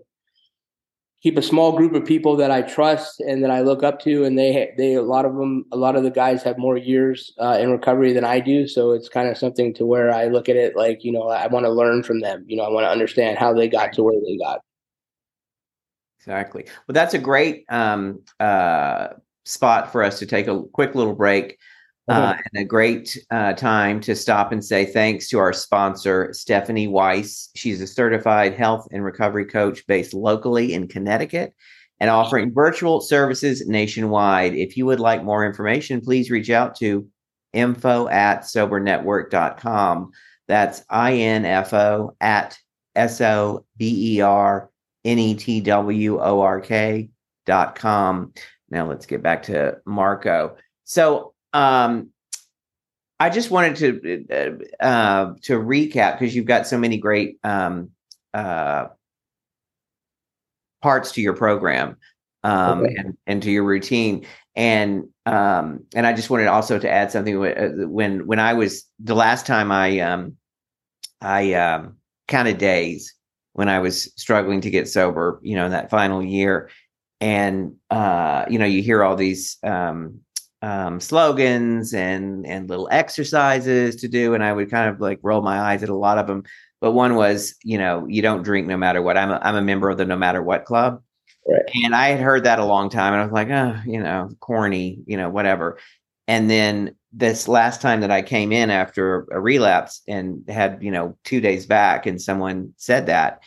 keep 1.21 1.37
a 1.37 1.41
small 1.41 1.77
group 1.77 1.93
of 1.93 2.03
people 2.03 2.35
that 2.35 2.51
I 2.51 2.63
trust 2.63 3.19
and 3.19 3.43
that 3.43 3.51
I 3.51 3.61
look 3.61 3.83
up 3.83 3.99
to, 4.01 4.23
and 4.23 4.37
they 4.37 4.73
they 4.77 4.95
a 4.95 5.01
lot 5.01 5.25
of 5.25 5.35
them, 5.35 5.65
a 5.71 5.77
lot 5.77 5.95
of 5.95 6.03
the 6.03 6.11
guys 6.11 6.43
have 6.43 6.57
more 6.57 6.77
years 6.77 7.31
uh, 7.39 7.57
in 7.59 7.71
recovery 7.71 8.13
than 8.13 8.25
I 8.25 8.39
do, 8.39 8.67
so 8.67 8.91
it's 8.91 9.09
kind 9.09 9.29
of 9.29 9.37
something 9.37 9.73
to 9.75 9.85
where 9.85 10.13
I 10.13 10.27
look 10.27 10.49
at 10.49 10.55
it 10.55 10.75
like 10.75 11.03
you 11.03 11.11
know 11.11 11.29
I 11.29 11.47
want 11.47 11.65
to 11.65 11.71
learn 11.71 12.03
from 12.03 12.21
them. 12.21 12.45
You 12.47 12.57
know, 12.57 12.63
I 12.63 12.69
want 12.69 12.85
to 12.85 12.89
understand 12.89 13.37
how 13.37 13.53
they 13.53 13.67
got 13.67 13.93
to 13.93 14.03
where 14.03 14.19
they 14.19 14.37
got. 14.37 14.61
Exactly. 16.19 16.65
Well, 16.87 16.93
that's 16.93 17.15
a 17.15 17.19
great 17.19 17.65
um, 17.69 18.21
uh, 18.39 19.09
spot 19.45 19.91
for 19.91 20.03
us 20.03 20.19
to 20.19 20.25
take 20.25 20.47
a 20.47 20.61
quick 20.71 20.93
little 20.93 21.15
break. 21.15 21.57
Uh, 22.08 22.34
and 22.51 22.63
a 22.63 22.65
great 22.65 23.17
uh, 23.29 23.53
time 23.53 24.01
to 24.01 24.15
stop 24.15 24.51
and 24.51 24.65
say 24.65 24.86
thanks 24.86 25.29
to 25.29 25.39
our 25.39 25.53
sponsor, 25.53 26.29
Stephanie 26.34 26.88
Weiss. 26.88 27.50
She's 27.55 27.79
a 27.79 27.88
certified 27.88 28.53
health 28.53 28.88
and 28.91 29.03
recovery 29.03 29.46
coach 29.46 29.86
based 29.88 30.13
locally 30.13 30.74
in 30.74 30.88
Connecticut 30.88 31.53
and 32.01 32.10
offering 32.10 32.51
virtual 32.53 33.00
services 33.00 33.67
nationwide. 33.67 34.55
If 34.55 34.75
you 34.75 34.88
would 34.88 35.00
like 35.00 35.24
more 35.24 35.46
information, 35.46 36.01
please 36.01 36.31
reach 36.31 36.50
out 36.50 36.75
to 36.77 37.08
info 37.53 38.08
at 38.08 38.41
sobernetwork.com. 38.41 40.12
That's 40.48 40.84
info 40.89 42.15
at 42.20 42.58
S 42.96 43.22
O 43.22 43.65
B 43.77 44.15
E 44.17 44.22
R 44.22 44.70
N 45.05 45.20
E 45.20 45.36
T 45.36 45.62
W 45.62 46.20
O 46.20 46.41
R 46.41 46.60
K 46.60 47.10
dot 47.46 47.75
com. 47.75 48.34
Now 48.70 48.88
let's 48.88 49.05
get 49.05 49.22
back 49.22 49.43
to 49.43 49.77
Marco. 49.86 50.58
So 50.84 51.34
um, 51.53 52.10
I 53.20 53.29
just 53.29 53.51
wanted 53.51 53.75
to 53.75 54.25
uh, 54.31 54.84
uh, 54.84 55.34
to 55.43 55.60
recap 55.60 56.17
because 56.20 56.36
you've 56.36 56.46
got 56.46 56.65
so 56.65 56.77
many 56.77 56.98
great 56.98 57.38
um, 57.43 57.91
uh, 58.34 58.88
parts 60.81 61.12
to 61.12 61.22
your 61.22 61.36
program 61.36 61.98
um, 62.43 62.81
okay. 62.81 62.96
and, 62.98 63.17
and 63.27 63.43
to 63.43 63.51
your 63.51 63.63
routine, 63.63 64.25
and 64.55 65.03
um, 65.27 65.86
and 65.93 66.08
I 66.08 66.13
just 66.13 66.31
wanted 66.31 66.48
also 66.48 66.79
to 66.79 66.89
add 66.89 67.12
something 67.12 67.38
uh, 67.46 67.70
when 67.88 68.25
when 68.25 68.39
I 68.39 68.53
was 68.53 68.86
the 69.00 69.15
last 69.15 69.46
time 69.46 69.72
I 69.72 70.00
um, 70.00 70.38
I 71.22 71.53
um, 71.53 71.98
counted 72.27 72.58
days 72.58 73.13
when 73.53 73.70
I 73.70 73.79
was 73.79 74.12
struggling 74.15 74.62
to 74.62 74.70
get 74.70 74.88
sober, 74.88 75.39
you 75.43 75.55
know, 75.55 75.65
in 75.65 75.72
that 75.72 75.91
final 75.91 76.24
year, 76.24 76.72
and 77.20 77.75
uh, 77.91 78.46
you 78.50 78.58
know, 78.58 78.65
you 78.65 78.81
hear 78.81 79.03
all 79.03 79.15
these 79.15 79.58
um, 79.63 80.22
um, 80.62 81.00
slogans 81.00 81.94
and 81.94 82.46
and 82.46 82.70
little 82.70 82.88
exercises 82.91 83.96
to 83.98 84.08
do, 84.08 84.34
and 84.34 84.44
I 84.44 84.53
would 84.53 84.70
kind 84.70 84.89
of 84.89 85.01
like 85.01 85.20
roll 85.24 85.41
my 85.41 85.60
eyes 85.60 85.84
at 85.84 85.89
a 85.89 85.96
lot 85.96 86.18
of 86.18 86.27
them. 86.27 86.44
But 86.80 86.91
one 86.91 87.15
was, 87.15 87.56
you 87.63 87.77
know, 87.77 88.06
you 88.08 88.22
don't 88.22 88.44
drink 88.44 88.68
no 88.68 88.77
matter 88.77 89.01
what. 89.01 89.18
I'm 89.18 89.32
a, 89.32 89.39
I'm 89.44 89.56
a 89.56 89.62
member 89.62 89.89
of 89.89 89.98
the 89.98 90.06
No 90.06 90.15
Matter 90.15 90.41
What 90.41 90.65
Club, 90.65 91.01
right. 91.48 91.62
and 91.84 91.96
I 91.96 92.10
had 92.10 92.20
heard 92.20 92.44
that 92.44 92.60
a 92.60 92.65
long 92.65 92.89
time, 92.89 93.13
and 93.13 93.22
I 93.22 93.25
was 93.25 93.34
like, 93.34 93.50
oh, 93.50 93.80
you 93.86 94.01
know, 94.01 94.30
corny, 94.39 95.00
you 95.06 95.18
know, 95.18 95.30
whatever. 95.30 95.77
And 96.27 96.50
then 96.50 96.96
this 97.12 97.48
last 97.48 97.82
time 97.82 98.01
that 98.01 98.12
I 98.12 98.22
came 98.22 98.51
in 98.51 98.70
after 98.70 99.27
a 99.32 99.39
relapse 99.39 100.01
and 100.08 100.48
had, 100.48 100.82
you 100.82 100.91
know, 100.91 101.18
two 101.24 101.41
days 101.41 101.65
back, 101.65 102.06
and 102.06 102.22
someone 102.22 102.74
said 102.77 103.08
that, 103.08 103.41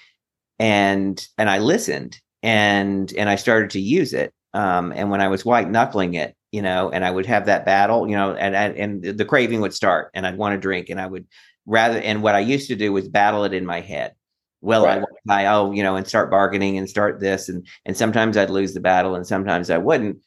and 0.59 1.27
and 1.39 1.51
I 1.51 1.59
listened 1.59 2.21
and 2.45 3.13
and 3.17 3.29
I 3.29 3.37
started 3.37 3.71
to 3.71 3.81
use 3.81 4.13
it. 4.13 4.33
Um, 4.53 4.93
and 4.95 5.11
when 5.11 5.21
I 5.21 5.29
was 5.29 5.45
white 5.45 5.69
knuckling 5.69 6.15
it, 6.15 6.37
you 6.55 6.63
know, 6.63 6.89
and 6.89 7.05
I 7.05 7.11
would 7.11 7.27
have 7.27 7.47
that 7.47 7.67
battle, 7.67 8.09
you 8.09 8.15
know, 8.15 8.33
and 8.33 8.55
and 8.55 9.03
the 9.19 9.25
craving 9.25 9.61
would 9.61 9.75
start, 9.75 10.13
and 10.15 10.25
I'd 10.25 10.39
want 10.39 10.53
to 10.53 10.61
drink, 10.61 10.89
and 10.89 11.01
I 11.01 11.07
would 11.07 11.27
rather. 11.67 11.99
And 11.99 12.23
what 12.23 12.37
I 12.37 12.39
used 12.39 12.69
to 12.69 12.77
do 12.77 12.93
was 12.93 13.09
battle 13.09 13.43
it 13.43 13.53
in 13.53 13.67
my 13.67 13.81
head. 13.81 14.15
Well, 14.61 14.85
right. 14.85 15.03
I, 15.29 15.47
I 15.47 15.53
oh, 15.53 15.73
you 15.73 15.83
know, 15.83 15.97
and 15.97 16.07
start 16.07 16.31
bargaining 16.31 16.79
and 16.79 16.89
start 16.89 17.19
this, 17.19 17.49
and 17.49 17.67
and 17.85 17.97
sometimes 17.97 18.37
I'd 18.37 18.51
lose 18.51 18.73
the 18.73 18.79
battle, 18.79 19.17
and 19.17 19.27
sometimes 19.27 19.69
I 19.69 19.79
wouldn't. 19.79 20.19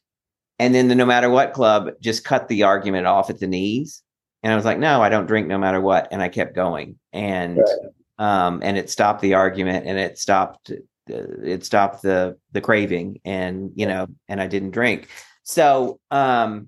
And 0.59 0.75
then 0.75 0.89
the 0.89 0.95
no 0.95 1.05
matter 1.05 1.29
what 1.29 1.53
club 1.53 1.91
just 2.01 2.25
cut 2.25 2.49
the 2.49 2.63
argument 2.63 3.07
off 3.07 3.29
at 3.29 3.39
the 3.39 3.47
knees, 3.47 4.03
and 4.43 4.51
I 4.51 4.57
was 4.57 4.65
like, 4.65 4.79
no, 4.79 5.01
I 5.01 5.07
don't 5.07 5.27
drink 5.27 5.47
no 5.47 5.57
matter 5.57 5.79
what, 5.79 6.09
and 6.11 6.21
I 6.21 6.27
kept 6.27 6.55
going, 6.55 6.99
and 7.13 7.57
right. 7.57 8.45
um, 8.45 8.59
and 8.63 8.77
it 8.77 8.89
stopped 8.89 9.21
the 9.21 9.35
argument, 9.35 9.87
and 9.87 9.97
it 9.97 10.17
stopped 10.17 10.73
it 11.09 11.63
stopped 11.63 12.01
the 12.01 12.37
the 12.51 12.59
craving 12.59 13.17
and 13.23 13.71
you 13.75 13.85
know 13.85 14.07
and 14.27 14.41
i 14.41 14.45
didn't 14.45 14.71
drink 14.71 15.07
so 15.47 15.97
um, 16.11 16.67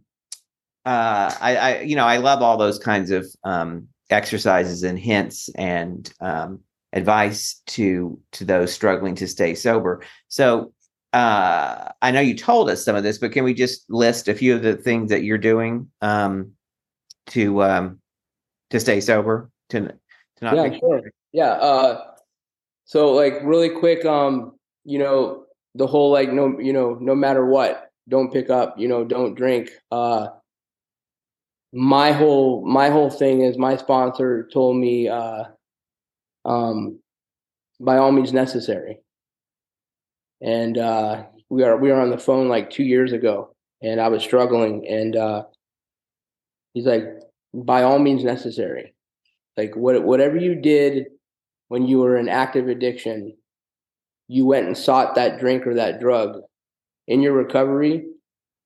uh, 0.86 1.36
I, 1.42 1.56
I, 1.58 1.80
you 1.82 1.98
know, 1.98 2.06
I 2.06 2.16
love 2.16 2.42
all 2.42 2.56
those 2.56 2.80
kinds 2.80 3.12
of 3.12 3.28
um, 3.44 3.90
exercises 4.10 4.84
and 4.84 4.98
hints 4.98 5.50
and 5.56 6.10
um, 6.22 6.62
advice 6.94 7.62
to 7.68 8.18
to 8.32 8.46
those 8.46 8.72
struggling 8.72 9.16
to 9.16 9.28
stay 9.28 9.54
sober. 9.54 10.02
So 10.30 10.72
uh, 11.12 11.90
I 12.02 12.12
know 12.12 12.22
you 12.22 12.38
told 12.38 12.70
us 12.70 12.86
some 12.86 12.96
of 12.96 13.04
this, 13.04 13.18
but 13.18 13.34
can 13.34 13.44
we 13.44 13.54
just 13.54 13.84
list 13.90 14.30
a 14.30 14.34
few 14.34 14.56
of 14.56 14.62
the 14.62 14.78
things 14.78 15.10
that 15.10 15.24
you're 15.24 15.38
doing 15.38 15.90
um, 16.02 16.54
to 17.28 17.62
um, 17.62 18.00
to 18.70 18.80
stay 18.80 19.02
sober? 19.02 19.52
To 19.72 19.82
to 19.82 19.96
not 20.42 20.56
yeah, 20.56 20.80
sure. 20.80 21.02
yeah. 21.34 21.52
Uh, 21.52 22.12
so 22.86 23.12
like 23.12 23.42
really 23.44 23.72
quick, 23.72 24.06
um, 24.06 24.58
you 24.86 25.00
know, 25.00 25.44
the 25.76 25.86
whole 25.86 26.12
like 26.14 26.32
no, 26.32 26.58
you 26.60 26.72
know, 26.72 26.98
no 27.02 27.14
matter 27.14 27.46
what, 27.46 27.89
don't 28.10 28.34
pick 28.34 28.50
up, 28.50 28.78
you 28.78 28.88
know, 28.88 29.06
don't 29.06 29.36
drink. 29.36 29.70
Uh, 29.92 30.28
my 31.72 32.12
whole 32.12 32.66
my 32.66 32.90
whole 32.90 33.10
thing 33.10 33.42
is 33.42 33.58
my 33.58 33.78
sponsor 33.78 34.50
told 34.52 34.76
me 34.76 35.08
uh, 35.08 35.44
um, 36.46 37.00
by 37.80 37.98
all 37.98 38.12
means 38.12 38.34
necessary. 38.34 39.00
And 40.42 40.78
uh, 40.78 41.26
we 41.50 41.64
are 41.64 41.78
we 41.78 41.92
are 41.92 42.02
on 42.02 42.10
the 42.10 42.18
phone 42.18 42.48
like 42.48 42.70
two 42.70 42.84
years 42.84 43.14
ago, 43.14 43.56
and 43.82 44.02
I 44.02 44.08
was 44.08 44.24
struggling, 44.24 44.88
and 44.88 45.16
uh, 45.16 45.44
he's 46.74 46.86
like, 46.86 47.04
by 47.54 47.84
all 47.84 48.00
means 48.00 48.24
necessary. 48.24 48.94
Like 49.58 49.76
what 49.76 50.02
whatever 50.04 50.38
you 50.38 50.56
did 50.56 51.08
when 51.68 51.86
you 51.86 52.00
were 52.00 52.18
in 52.18 52.30
active 52.30 52.68
addiction, 52.68 53.36
you 54.28 54.46
went 54.46 54.68
and 54.68 54.78
sought 54.78 55.16
that 55.16 55.40
drink 55.40 55.68
or 55.68 55.76
that 55.76 56.00
drug 56.00 56.42
in 57.10 57.22
your 57.22 57.34
recovery, 57.34 58.06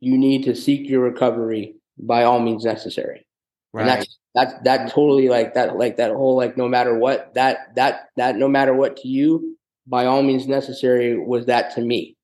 you 0.01 0.17
need 0.17 0.43
to 0.43 0.55
seek 0.55 0.87
your 0.87 1.01
recovery 1.01 1.75
by 1.97 2.23
all 2.23 2.39
means 2.39 2.65
necessary. 2.65 3.25
Right. 3.71 3.81
And 3.81 3.89
that's 3.89 4.19
that's 4.35 4.53
that 4.65 4.91
totally 4.91 5.29
like 5.29 5.55
that 5.55 5.77
like 5.77 5.97
that 5.97 6.11
whole 6.11 6.35
like 6.35 6.57
no 6.57 6.67
matter 6.67 6.97
what 6.97 7.33
that 7.33 7.73
that 7.75 8.09
that 8.17 8.35
no 8.35 8.47
matter 8.47 8.73
what 8.73 8.97
to 8.97 9.07
you 9.07 9.57
by 9.87 10.05
all 10.05 10.21
means 10.21 10.47
necessary 10.47 11.17
was 11.17 11.47
that 11.47 11.73
to 11.75 11.81
me. 11.81 12.15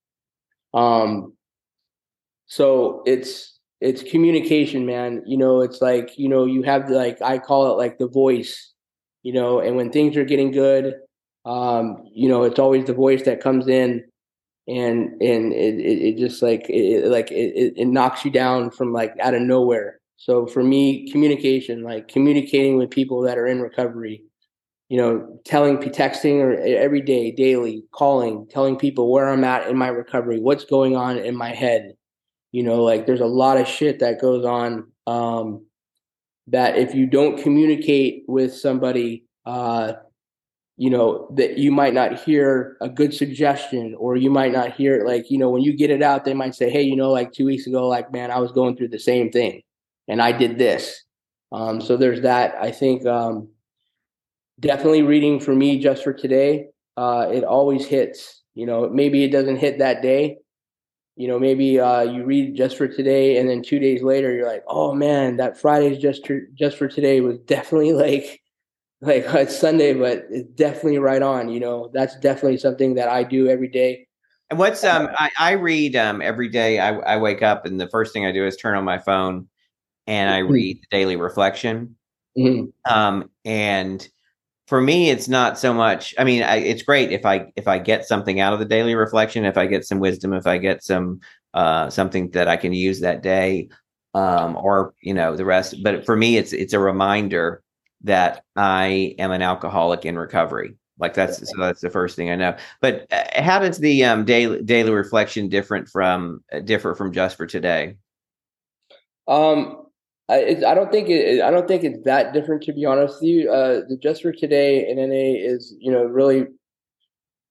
Um 0.76 1.34
so 2.46 3.02
it's 3.06 3.60
it's 3.80 4.04
communication 4.04 4.86
man 4.86 5.24
you 5.26 5.38
know 5.38 5.62
it's 5.62 5.82
like 5.82 6.18
you 6.18 6.28
know 6.28 6.46
you 6.46 6.64
have 6.64 6.90
the, 6.90 6.96
like 6.96 7.22
i 7.22 7.38
call 7.38 7.72
it 7.72 7.78
like 7.78 7.98
the 7.98 8.08
voice 8.08 8.74
you 9.24 9.32
know 9.32 9.60
and 9.60 9.78
when 9.78 9.92
things 9.92 10.18
are 10.18 10.26
getting 10.26 10.52
good 10.52 10.96
um 11.46 12.04
you 12.14 12.28
know 12.28 12.44
it's 12.44 12.60
always 12.60 12.86
the 12.86 12.94
voice 12.94 13.24
that 13.24 13.40
comes 13.40 13.68
in 13.68 14.04
and 14.70 15.22
and 15.22 15.52
it, 15.54 15.76
it, 15.80 16.02
it 16.02 16.18
just 16.18 16.42
like 16.42 16.70
it, 16.70 17.08
like 17.08 17.32
it, 17.32 17.74
it 17.76 17.88
knocks 17.88 18.24
you 18.24 18.32
down 18.32 18.70
from 18.70 18.94
like 18.94 19.14
out 19.20 19.34
of 19.34 19.42
nowhere 19.42 20.00
so 20.18 20.46
for 20.46 20.64
me 20.64 21.10
communication 21.12 21.84
like 21.84 22.08
communicating 22.08 22.78
with 22.78 22.90
people 22.90 23.22
that 23.22 23.38
are 23.38 23.48
in 23.48 23.62
recovery 23.62 24.24
you 24.90 24.98
know, 24.98 25.40
telling, 25.46 25.78
texting 25.78 26.42
or 26.42 26.54
every 26.60 27.02
day, 27.02 27.32
daily, 27.32 27.84
calling, 27.92 28.48
telling 28.50 28.76
people 28.76 29.12
where 29.12 29.30
I'm 29.30 29.44
at 29.44 29.70
in 29.70 29.78
my 29.78 29.88
recovery, 29.88 30.40
what's 30.40 30.66
going 30.66 30.96
on 30.96 31.18
in 31.18 31.36
my 31.36 31.54
head. 31.54 31.94
You 32.52 32.64
know, 32.64 32.84
like 32.84 33.06
there's 33.06 33.20
a 33.20 33.28
lot 33.28 33.58
of 33.58 33.68
shit 33.68 34.00
that 34.00 34.20
goes 34.20 34.44
on 34.44 34.92
um, 35.06 35.68
that 36.48 36.80
if 36.80 36.96
you 36.96 37.06
don't 37.06 37.42
communicate 37.42 38.24
with 38.28 38.56
somebody, 38.56 39.26
uh, 39.46 39.94
you 40.80 40.90
know, 40.90 41.28
that 41.36 41.58
you 41.58 41.74
might 41.74 41.94
not 41.94 42.18
hear 42.22 42.78
a 42.80 42.88
good 42.88 43.14
suggestion 43.14 43.94
or 44.00 44.16
you 44.16 44.30
might 44.30 44.54
not 44.54 44.72
hear 44.72 44.96
it. 44.96 45.06
like, 45.06 45.30
you 45.30 45.38
know, 45.38 45.50
when 45.50 45.62
you 45.62 45.74
get 45.74 45.90
it 45.90 46.02
out, 46.02 46.24
they 46.24 46.34
might 46.34 46.56
say, 46.56 46.70
hey, 46.70 46.82
you 46.82 46.96
know, 46.96 47.12
like 47.12 47.34
two 47.34 47.44
weeks 47.44 47.68
ago, 47.68 47.86
like, 47.86 48.14
man, 48.14 48.32
I 48.32 48.40
was 48.40 48.54
going 48.54 48.78
through 48.78 48.88
the 48.88 48.98
same 48.98 49.30
thing 49.30 49.62
and 50.08 50.22
I 50.22 50.32
did 50.32 50.58
this. 50.58 51.04
Um, 51.52 51.82
so 51.82 51.98
there's 51.98 52.22
that. 52.22 52.56
I 52.62 52.72
think 52.72 53.06
um, 53.06 53.50
definitely 54.58 55.02
reading 55.02 55.42
for 55.42 55.54
me 55.54 55.80
just 55.80 56.02
for 56.02 56.14
today. 56.14 56.68
Uh, 56.96 57.28
it 57.30 57.44
always 57.44 57.86
hits. 57.86 58.42
You 58.56 58.66
know, 58.66 58.90
maybe 58.90 59.26
it 59.26 59.34
doesn't 59.34 59.58
hit 59.58 59.80
that 59.80 60.02
day. 60.02 60.38
You 61.18 61.28
know, 61.28 61.40
maybe 61.40 61.78
uh, 61.78 62.04
you 62.04 62.24
read 62.24 62.56
just 62.56 62.78
for 62.78 62.88
today, 62.88 63.36
and 63.36 63.50
then 63.50 63.64
two 63.64 63.80
days 63.80 64.02
later, 64.02 64.34
you're 64.34 64.48
like, 64.48 64.64
"Oh 64.68 64.94
man, 64.94 65.36
that 65.38 65.60
Friday's 65.60 66.02
just 66.02 66.24
tr- 66.24 66.48
just 66.54 66.78
for 66.78 66.88
today 66.88 67.20
was 67.20 67.38
definitely 67.40 67.92
like, 68.06 68.38
like 69.01 69.25
it's 69.27 69.58
Sunday, 69.58 69.94
but 69.94 70.25
it's 70.29 70.50
definitely 70.51 71.00
right 71.00 71.22
on." 71.22 71.50
You 71.50 71.60
know, 71.60 71.89
that's 71.94 72.18
definitely 72.20 72.58
something 72.58 72.96
that 72.96 73.08
I 73.08 73.24
do 73.24 73.48
every 73.48 73.70
day. 73.70 74.08
And 74.50 74.58
what's 74.58 74.84
um 74.84 75.10
I, 75.13 75.29
I 75.38 75.51
read 75.51 75.96
um 75.96 76.22
every 76.22 76.50
day 76.50 76.79
I, 76.79 76.96
I 76.98 77.18
wake 77.18 77.44
up 77.44 77.65
and 77.65 77.79
the 77.79 77.89
first 77.89 78.13
thing 78.13 78.25
I 78.25 78.32
do 78.32 78.46
is 78.46 78.58
turn 78.58 78.75
on 78.75 78.84
my 78.84 78.98
phone 78.98 79.48
and 80.08 80.29
I 80.29 80.41
mm-hmm. 80.41 80.51
read 80.51 80.77
the 80.77 80.98
daily 80.98 81.15
reflection. 81.18 81.96
Mm-hmm. 82.38 82.91
Um 82.91 83.29
and 83.46 84.08
for 84.70 84.79
me 84.79 85.10
it's 85.10 85.27
not 85.27 85.58
so 85.58 85.74
much 85.74 86.13
i 86.20 86.24
mean 86.24 86.44
I, 86.44 86.58
it's 86.58 86.84
great 86.84 87.12
if 87.12 87.25
i 87.25 87.51
if 87.56 87.68
i 87.68 87.79
get 87.79 88.06
something 88.06 88.39
out 88.39 88.53
of 88.53 88.60
the 88.60 88.65
daily 88.65 88.94
reflection 88.94 89.44
if 89.44 89.58
i 89.58 89.65
get 89.65 89.84
some 89.84 90.00
wisdom 90.00 90.32
if 90.32 90.46
i 90.46 90.60
get 90.60 90.84
some 90.84 91.22
uh 91.56 91.89
something 91.89 92.29
that 92.32 92.48
i 92.48 92.56
can 92.56 92.72
use 92.72 93.00
that 93.00 93.24
day 93.24 93.68
um 94.13 94.56
or 94.56 94.94
you 95.01 95.15
know 95.15 95.36
the 95.36 95.44
rest 95.44 95.75
but 95.84 96.06
for 96.06 96.15
me 96.15 96.38
it's 96.38 96.53
it's 96.53 96.74
a 96.74 96.79
reminder 96.79 97.63
that 98.01 98.44
i 98.56 99.15
am 99.20 99.32
an 99.32 99.41
alcoholic 99.41 100.06
in 100.06 100.18
recovery 100.18 100.75
like 101.00 101.13
that's 101.13 101.38
so 101.39 101.58
that's 101.60 101.82
the 101.82 101.89
first 101.89 102.15
thing 102.15 102.29
i 102.29 102.36
know 102.36 102.56
but 102.82 103.06
uh, 103.12 103.41
how 103.41 103.60
does 103.60 103.79
the 103.79 104.03
um 104.03 104.25
daily 104.25 104.62
daily 104.63 104.91
reflection 104.91 105.50
different 105.50 105.88
from 105.88 106.44
uh, 106.51 106.60
differ 106.60 106.96
from 106.96 107.12
just 107.12 107.38
for 107.38 107.46
today 107.46 107.96
um 109.27 109.86
I, 110.29 110.62
I 110.65 110.75
don't 110.75 110.91
think 110.91 111.10
it, 111.10 111.41
I 111.41 111.50
don't 111.50 111.68
think 111.68 111.84
it's 111.84 112.03
that 112.06 112.34
different 112.34 112.62
to 112.63 112.74
be 112.74 112.86
honest 112.86 113.15
with 113.15 113.24
you. 113.24 113.51
Uh, 113.51 113.82
the 113.89 113.98
just 114.00 114.22
for 114.22 114.32
today 114.32 114.88
in 114.88 114.98
NA 114.98 115.34
is 115.36 115.75
you 115.79 115.91
know 115.91 116.03
really 116.03 116.46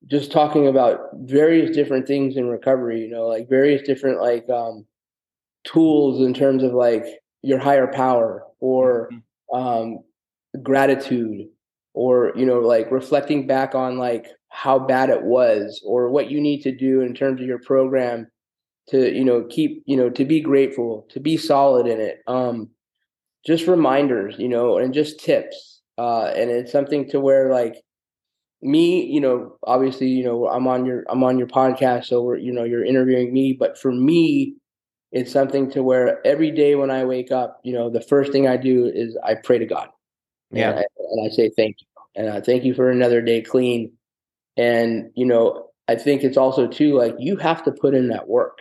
just 0.07 0.31
talking 0.31 0.69
about 0.69 1.09
various 1.15 1.75
different 1.75 2.07
things 2.07 2.37
in 2.37 2.47
recovery. 2.47 3.01
You 3.01 3.11
know, 3.11 3.27
like 3.27 3.49
various 3.49 3.83
different 3.83 4.21
like 4.21 4.49
um, 4.49 4.87
tools 5.65 6.25
in 6.25 6.33
terms 6.33 6.63
of 6.63 6.73
like 6.73 7.05
your 7.43 7.59
higher 7.59 7.89
power 7.89 8.45
or 8.61 9.11
mm-hmm. 9.13 9.57
um, 9.57 9.99
gratitude 10.63 11.47
or 11.95 12.33
you 12.37 12.47
know 12.47 12.61
like 12.61 12.91
reflecting 12.91 13.47
back 13.47 13.75
on 13.75 13.99
like 13.99 14.29
how 14.51 14.79
bad 14.79 15.11
it 15.11 15.23
was 15.23 15.83
or 15.85 16.11
what 16.11 16.31
you 16.31 16.41
need 16.41 16.63
to 16.63 16.75
do 16.75 17.01
in 17.01 17.15
terms 17.15 17.41
of 17.41 17.47
your 17.47 17.61
program 17.61 18.27
to 18.89 19.15
you 19.15 19.25
know 19.25 19.45
keep 19.51 19.83
you 19.87 19.97
know 19.97 20.09
to 20.09 20.25
be 20.25 20.41
grateful 20.41 21.07
to 21.11 21.21
be 21.21 21.37
solid 21.37 21.87
in 21.87 22.01
it 22.01 22.21
um 22.27 22.69
just 23.47 23.67
reminders 23.67 24.37
you 24.39 24.49
know 24.49 24.79
and 24.79 24.95
just 24.95 25.21
tips 25.21 25.83
uh 25.99 26.33
and 26.35 26.51
it's 26.51 26.73
something 26.73 27.09
to 27.09 27.21
where 27.21 27.51
like 27.51 27.77
me 28.63 29.05
you 29.05 29.21
know 29.21 29.57
obviously 29.65 30.09
you 30.09 30.25
know 30.25 30.49
i'm 30.49 30.67
on 30.67 30.85
your 30.85 31.05
i'm 31.09 31.23
on 31.23 31.39
your 31.39 31.47
podcast 31.47 32.07
so 32.07 32.23
we're 32.23 32.37
you 32.37 32.53
know 32.53 32.65
you're 32.65 32.85
interviewing 32.85 33.33
me 33.33 33.53
but 33.53 33.79
for 33.79 33.93
me 33.93 34.55
it's 35.13 35.33
something 35.33 35.71
to 35.71 35.83
where 35.83 36.25
every 36.27 36.51
day 36.51 36.75
when 36.75 36.91
i 36.91 37.05
wake 37.05 37.31
up 37.31 37.61
you 37.63 37.73
know 37.73 37.89
the 37.89 38.01
first 38.01 38.33
thing 38.33 38.49
i 38.49 38.57
do 38.57 38.87
is 38.93 39.17
i 39.25 39.35
pray 39.35 39.59
to 39.59 39.67
god 39.67 39.89
yeah 40.51 40.71
and 40.71 40.79
I, 40.79 40.85
and 41.11 41.27
I 41.27 41.35
say 41.35 41.51
thank 41.57 41.77
you 41.81 41.87
and 42.15 42.31
I 42.31 42.41
thank 42.41 42.65
you 42.65 42.75
for 42.75 42.91
another 42.91 43.21
day 43.21 43.43
clean 43.43 43.93
and 44.57 45.11
you 45.15 45.25
know 45.25 45.69
i 45.87 45.95
think 45.95 46.25
it's 46.25 46.37
also 46.37 46.67
too 46.67 46.97
like 46.97 47.15
you 47.19 47.37
have 47.37 47.63
to 47.65 47.73
put 47.73 47.95
in 47.95 48.09
that 48.09 48.29
work 48.29 48.59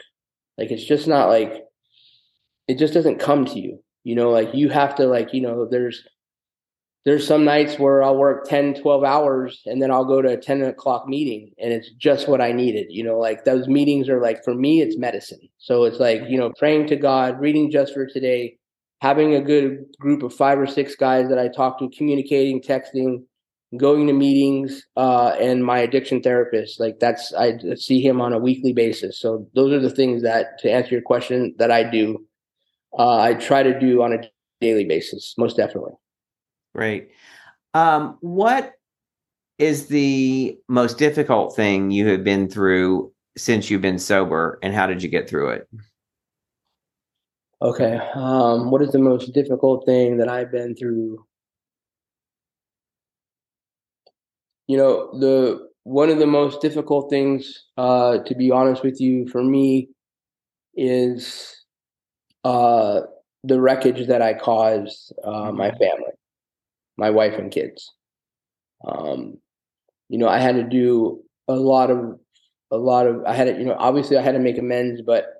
like 0.57 0.71
it's 0.71 0.85
just 0.85 1.07
not 1.07 1.29
like 1.29 1.63
it 2.67 2.77
just 2.77 2.93
doesn't 2.93 3.19
come 3.19 3.45
to 3.45 3.59
you. 3.59 3.83
You 4.03 4.15
know, 4.15 4.29
like 4.29 4.53
you 4.53 4.69
have 4.69 4.95
to 4.95 5.05
like, 5.05 5.33
you 5.33 5.41
know, 5.41 5.67
there's 5.69 6.03
there's 7.05 7.25
some 7.25 7.45
nights 7.45 7.79
where 7.79 8.03
I'll 8.03 8.17
work 8.17 8.49
10, 8.49 8.81
12 8.81 9.03
hours 9.05 9.61
and 9.65 9.81
then 9.81 9.91
I'll 9.91 10.03
go 10.03 10.21
to 10.21 10.33
a 10.33 10.37
10 10.37 10.61
o'clock 10.63 11.07
meeting 11.07 11.51
and 11.57 11.71
it's 11.71 11.89
just 11.91 12.27
what 12.27 12.41
I 12.41 12.51
needed. 12.51 12.87
You 12.89 13.03
know, 13.03 13.17
like 13.17 13.45
those 13.45 13.67
meetings 13.67 14.09
are 14.09 14.21
like 14.21 14.43
for 14.43 14.53
me, 14.53 14.81
it's 14.81 14.97
medicine. 14.97 15.39
So 15.57 15.85
it's 15.85 15.99
like, 15.99 16.23
you 16.27 16.37
know, 16.37 16.51
praying 16.57 16.87
to 16.87 16.97
God, 16.97 17.39
reading 17.39 17.71
just 17.71 17.93
for 17.93 18.05
today, 18.05 18.57
having 19.01 19.35
a 19.35 19.41
good 19.41 19.85
group 19.99 20.23
of 20.23 20.33
five 20.33 20.59
or 20.59 20.67
six 20.67 20.95
guys 20.95 21.29
that 21.29 21.39
I 21.39 21.47
talk 21.47 21.79
to, 21.79 21.89
communicating, 21.89 22.61
texting, 22.61 23.23
going 23.75 24.07
to 24.07 24.13
meetings 24.13 24.85
uh, 24.95 25.35
and 25.39 25.65
my 25.65 25.79
addiction 25.79 26.21
therapist 26.21 26.79
like 26.79 26.99
that's 26.99 27.33
i 27.33 27.57
see 27.75 28.01
him 28.01 28.21
on 28.21 28.31
a 28.31 28.39
weekly 28.39 28.71
basis. 28.71 29.19
So 29.19 29.45
those 29.55 29.73
are 29.73 29.79
the 29.79 29.89
things 29.89 30.23
that 30.23 30.57
to 30.59 30.71
answer 30.71 30.91
your 30.91 31.01
question 31.01 31.53
that 31.57 31.69
i 31.69 31.83
do 31.83 32.25
uh, 32.97 33.19
i 33.19 33.33
try 33.33 33.63
to 33.63 33.77
do 33.77 34.01
on 34.01 34.13
a 34.13 34.19
daily 34.61 34.85
basis 34.85 35.35
most 35.37 35.57
definitely. 35.57 35.93
Great. 36.73 37.09
Um, 37.73 38.17
what 38.21 38.73
is 39.57 39.87
the 39.87 40.57
most 40.69 40.97
difficult 40.97 41.55
thing 41.55 41.91
you 41.91 42.07
have 42.07 42.23
been 42.23 42.47
through 42.49 43.11
since 43.35 43.69
you've 43.69 43.81
been 43.81 43.99
sober 43.99 44.59
and 44.63 44.73
how 44.73 44.87
did 44.87 45.03
you 45.03 45.09
get 45.09 45.29
through 45.29 45.49
it 45.49 45.67
okay 47.61 47.99
um, 48.13 48.69
what 48.69 48.81
is 48.81 48.91
the 48.91 48.99
most 48.99 49.33
difficult 49.33 49.85
thing 49.85 50.17
that 50.17 50.29
i've 50.29 50.51
been 50.51 50.75
through 50.75 51.25
you 54.67 54.77
know 54.77 55.09
the 55.19 55.67
one 55.83 56.09
of 56.09 56.19
the 56.19 56.27
most 56.27 56.61
difficult 56.61 57.09
things 57.09 57.63
uh, 57.77 58.17
to 58.19 58.35
be 58.35 58.51
honest 58.51 58.83
with 58.83 58.99
you 58.99 59.27
for 59.29 59.43
me 59.43 59.89
is 60.75 61.65
uh, 62.43 63.01
the 63.43 63.59
wreckage 63.59 64.07
that 64.07 64.21
i 64.21 64.33
caused 64.33 65.13
uh, 65.23 65.51
my 65.51 65.69
mm-hmm. 65.69 65.77
family 65.77 66.13
my 66.97 67.09
wife 67.09 67.33
and 67.39 67.51
kids 67.51 67.91
um, 68.87 69.37
you 70.09 70.17
know 70.19 70.27
i 70.27 70.39
had 70.39 70.55
to 70.55 70.63
do 70.63 71.23
a 71.47 71.55
lot 71.55 71.89
of 71.89 72.19
a 72.69 72.77
lot 72.77 73.07
of 73.07 73.23
i 73.25 73.33
had 73.33 73.47
to 73.47 73.57
you 73.57 73.65
know 73.65 73.75
obviously 73.79 74.17
i 74.17 74.21
had 74.21 74.33
to 74.33 74.39
make 74.39 74.57
amends 74.59 75.01
but 75.01 75.36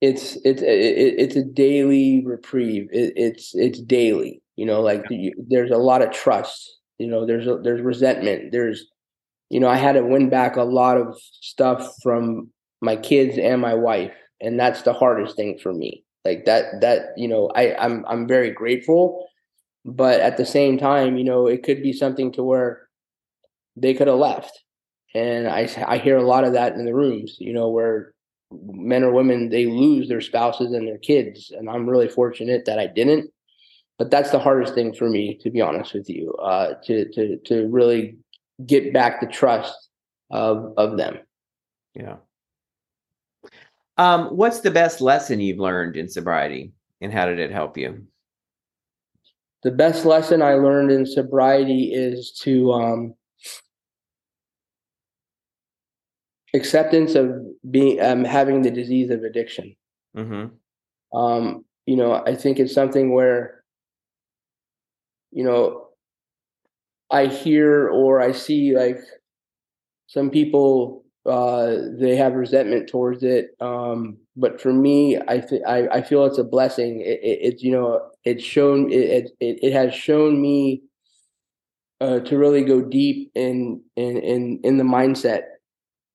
it's 0.00 0.36
it's 0.44 0.62
it, 0.62 1.14
it's 1.18 1.36
a 1.36 1.44
daily 1.44 2.22
reprieve 2.24 2.88
it, 2.92 3.12
it's 3.16 3.54
it's 3.54 3.80
daily 3.80 4.40
you 4.56 4.64
know 4.64 4.80
like 4.80 5.04
you, 5.10 5.32
there's 5.48 5.70
a 5.70 5.76
lot 5.76 6.02
of 6.02 6.12
trust 6.12 6.78
you 6.98 7.06
know, 7.06 7.24
there's 7.24 7.46
a, 7.46 7.58
there's 7.58 7.80
resentment. 7.80 8.52
There's, 8.52 8.86
you 9.50 9.60
know, 9.60 9.68
I 9.68 9.76
had 9.76 9.92
to 9.92 10.02
win 10.02 10.28
back 10.28 10.56
a 10.56 10.62
lot 10.62 10.98
of 10.98 11.16
stuff 11.40 11.94
from 12.02 12.50
my 12.80 12.96
kids 12.96 13.38
and 13.38 13.60
my 13.60 13.74
wife, 13.74 14.12
and 14.40 14.58
that's 14.58 14.82
the 14.82 14.92
hardest 14.92 15.36
thing 15.36 15.58
for 15.58 15.72
me. 15.72 16.04
Like 16.24 16.44
that, 16.44 16.80
that 16.80 17.12
you 17.16 17.28
know, 17.28 17.50
I 17.54 17.74
I'm 17.76 18.04
I'm 18.06 18.26
very 18.28 18.50
grateful, 18.50 19.26
but 19.84 20.20
at 20.20 20.36
the 20.36 20.44
same 20.44 20.76
time, 20.76 21.16
you 21.16 21.24
know, 21.24 21.46
it 21.46 21.62
could 21.62 21.82
be 21.82 21.92
something 21.92 22.32
to 22.32 22.42
where 22.42 22.88
they 23.76 23.94
could 23.94 24.08
have 24.08 24.18
left, 24.18 24.64
and 25.14 25.48
I 25.48 25.68
I 25.86 25.98
hear 25.98 26.16
a 26.16 26.26
lot 26.26 26.44
of 26.44 26.52
that 26.54 26.74
in 26.74 26.84
the 26.84 26.94
rooms, 26.94 27.36
you 27.38 27.52
know, 27.52 27.68
where 27.68 28.12
men 28.50 29.04
or 29.04 29.12
women 29.12 29.48
they 29.48 29.66
lose 29.66 30.08
their 30.08 30.20
spouses 30.20 30.72
and 30.72 30.86
their 30.86 30.98
kids, 30.98 31.52
and 31.56 31.68
I'm 31.68 31.88
really 31.88 32.08
fortunate 32.08 32.64
that 32.64 32.78
I 32.78 32.86
didn't 32.86 33.30
but 33.98 34.12
that's 34.12 34.30
the 34.30 34.38
hardest 34.38 34.74
thing 34.74 34.94
for 34.94 35.10
me, 35.10 35.34
to 35.42 35.50
be 35.50 35.60
honest 35.60 35.92
with 35.92 36.08
you, 36.08 36.32
uh, 36.34 36.74
to 36.84 37.08
to 37.12 37.36
to 37.38 37.66
really 37.68 38.16
get 38.64 38.92
back 38.92 39.20
the 39.20 39.26
trust 39.26 39.74
of 40.30 40.72
of 40.76 40.96
them. 40.96 41.18
Yeah. 41.94 42.16
Um, 43.96 44.28
what's 44.28 44.60
the 44.60 44.70
best 44.70 45.00
lesson 45.00 45.40
you've 45.40 45.58
learned 45.58 45.96
in 45.96 46.08
sobriety, 46.08 46.72
and 47.00 47.12
how 47.12 47.26
did 47.26 47.40
it 47.40 47.50
help 47.50 47.76
you? 47.76 48.06
The 49.64 49.72
best 49.72 50.04
lesson 50.04 50.40
I 50.40 50.54
learned 50.54 50.92
in 50.92 51.04
sobriety 51.04 51.92
is 51.92 52.30
to 52.42 52.72
um, 52.72 53.14
acceptance 56.54 57.14
of 57.14 57.30
being 57.70 58.00
um, 58.00 58.24
having 58.24 58.62
the 58.62 58.70
disease 58.70 59.10
of 59.10 59.22
addiction. 59.22 59.74
Mm-hmm. 60.16 61.18
Um, 61.18 61.64
you 61.86 61.96
know, 61.96 62.22
I 62.26 62.34
think 62.34 62.58
it's 62.58 62.74
something 62.74 63.12
where 63.12 63.58
you 65.30 65.44
know, 65.44 65.88
I 67.10 67.26
hear 67.26 67.88
or 67.88 68.20
I 68.20 68.32
see 68.32 68.74
like 68.74 68.98
some 70.06 70.30
people 70.30 71.04
uh, 71.26 71.76
they 71.98 72.16
have 72.16 72.34
resentment 72.34 72.88
towards 72.88 73.22
it. 73.22 73.50
Um, 73.60 74.18
but 74.36 74.60
for 74.60 74.72
me, 74.72 75.18
I, 75.28 75.40
th- 75.40 75.62
I, 75.66 75.86
I 75.88 76.02
feel 76.02 76.24
it's 76.24 76.38
a 76.38 76.44
blessing. 76.44 77.00
It, 77.00 77.20
it, 77.22 77.54
it 77.54 77.62
you 77.62 77.70
know 77.70 78.00
it's 78.24 78.44
shown 78.44 78.90
it, 78.90 79.30
it 79.40 79.58
it 79.62 79.72
has 79.72 79.94
shown 79.94 80.40
me 80.40 80.82
uh, 82.00 82.20
to 82.20 82.38
really 82.38 82.64
go 82.64 82.80
deep 82.80 83.30
in 83.34 83.82
in 83.96 84.18
in 84.18 84.60
in 84.64 84.76
the 84.78 84.84
mindset 84.84 85.42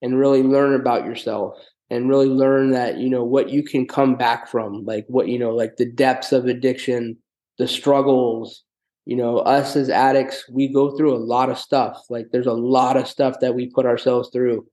and 0.04 0.20
really 0.20 0.44
learn 0.44 0.76
about 0.76 1.06
yourself 1.06 1.58
and 1.90 2.08
really 2.08 2.28
learn 2.28 2.70
that 2.72 2.98
you 2.98 3.10
know 3.10 3.24
what 3.24 3.50
you 3.50 3.64
can 3.64 3.88
come 3.88 4.16
back 4.16 4.48
from 4.48 4.86
like 4.86 5.06
what 5.08 5.28
you 5.28 5.40
know 5.40 5.56
like 5.56 5.78
the 5.78 5.92
depths 5.92 6.32
of 6.32 6.46
addiction 6.46 7.18
the 7.58 7.68
struggles 7.68 8.64
you 9.06 9.16
know 9.16 9.40
us 9.40 9.76
as 9.76 9.90
addicts 9.90 10.48
we 10.50 10.68
go 10.68 10.96
through 10.96 11.14
a 11.14 11.18
lot 11.18 11.50
of 11.50 11.58
stuff. 11.58 12.04
Like 12.10 12.28
there's 12.32 12.48
a 12.48 12.54
lot 12.54 12.98
of 12.98 13.08
stuff 13.08 13.40
that 13.42 13.56
we 13.56 13.70
put 13.70 13.86
ourselves 13.86 14.30
through. 14.32 14.66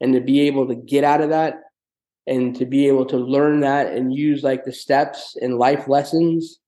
And 0.00 0.12
to 0.12 0.20
be 0.20 0.40
able 0.40 0.66
to 0.68 0.74
get 0.74 1.04
out 1.04 1.22
of 1.22 1.30
that 1.30 1.54
and 2.26 2.54
to 2.56 2.66
be 2.66 2.86
able 2.86 3.06
to 3.06 3.16
learn 3.16 3.60
that 3.60 3.92
and 3.92 4.12
use 4.12 4.42
like 4.42 4.64
the 4.64 4.72
steps 4.72 5.36
and 5.40 5.58
life 5.58 5.88
lessons 5.88 6.58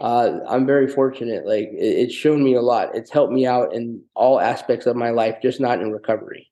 uh, 0.00 0.40
i'm 0.48 0.66
very 0.66 0.88
fortunate. 0.88 1.46
Like 1.46 1.68
it, 1.72 2.08
it's 2.08 2.14
shown 2.14 2.42
me 2.42 2.54
a 2.54 2.62
lot. 2.62 2.94
It's 2.94 3.12
helped 3.12 3.32
me 3.32 3.46
out 3.46 3.72
in 3.72 4.02
all 4.14 4.40
aspects 4.40 4.86
of 4.86 4.96
my 4.96 5.10
life 5.10 5.36
just 5.40 5.60
not 5.60 5.80
in 5.80 5.92
recovery 5.92 6.50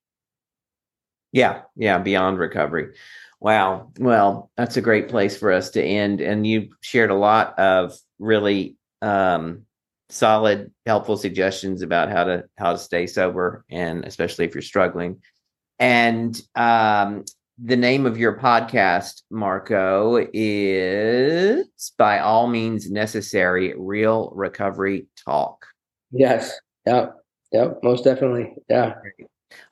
yeah 1.32 1.62
yeah 1.76 1.98
beyond 1.98 2.38
recovery 2.38 2.94
wow 3.40 3.90
well 3.98 4.50
that's 4.56 4.76
a 4.76 4.82
great 4.82 5.08
place 5.08 5.36
for 5.36 5.50
us 5.50 5.70
to 5.70 5.82
end 5.82 6.20
and 6.20 6.46
you 6.46 6.68
shared 6.80 7.10
a 7.10 7.14
lot 7.14 7.58
of 7.58 7.92
really 8.18 8.76
um, 9.00 9.62
solid 10.08 10.70
helpful 10.86 11.16
suggestions 11.16 11.82
about 11.82 12.08
how 12.08 12.22
to 12.22 12.44
how 12.56 12.72
to 12.72 12.78
stay 12.78 13.06
sober 13.06 13.64
and 13.70 14.04
especially 14.04 14.44
if 14.44 14.54
you're 14.54 14.62
struggling 14.62 15.20
and 15.78 16.40
um, 16.54 17.24
the 17.64 17.76
name 17.76 18.06
of 18.06 18.18
your 18.18 18.38
podcast, 18.38 19.22
Marco, 19.30 20.26
is 20.32 21.66
by 21.98 22.18
all 22.18 22.46
means 22.46 22.90
necessary 22.90 23.74
real 23.76 24.32
recovery 24.34 25.06
talk. 25.24 25.66
Yes. 26.10 26.58
Yep. 26.86 27.14
Yep. 27.52 27.78
Most 27.82 28.04
definitely. 28.04 28.54
Yeah. 28.68 28.94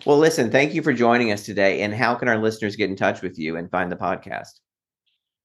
Well, 0.07 0.19
listen, 0.19 0.51
thank 0.51 0.75
you 0.75 0.83
for 0.83 0.93
joining 0.93 1.33
us 1.33 1.45
today. 1.45 1.83
And 1.83 1.95
how 1.95 2.15
can 2.15 2.29
our 2.29 2.39
listeners 2.39 2.77
get 2.77 2.91
in 2.91 2.97
touch 2.97 3.23
with 3.23 3.39
you 3.39 3.57
and 3.57 3.71
find 3.71 3.91
the 3.91 3.97
podcast? 3.97 4.61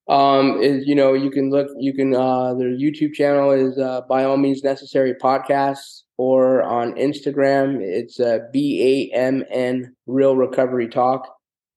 Um, 0.08 0.60
is 0.60 0.86
you 0.86 0.94
know, 0.94 1.14
you 1.14 1.30
can 1.30 1.50
look, 1.50 1.68
you 1.78 1.92
can 1.92 2.14
uh 2.14 2.54
their 2.54 2.70
YouTube 2.70 3.12
channel 3.14 3.50
is 3.50 3.78
uh 3.78 4.02
by 4.08 4.24
all 4.24 4.36
means 4.36 4.62
necessary 4.62 5.14
podcasts 5.14 6.02
or 6.16 6.62
on 6.62 6.92
Instagram, 6.94 7.80
it's 7.80 8.20
uh 8.20 8.38
B 8.52 9.10
A 9.12 9.16
M 9.16 9.44
N 9.50 9.94
Real 10.06 10.36
Recovery 10.36 10.88
Talk 10.88 11.36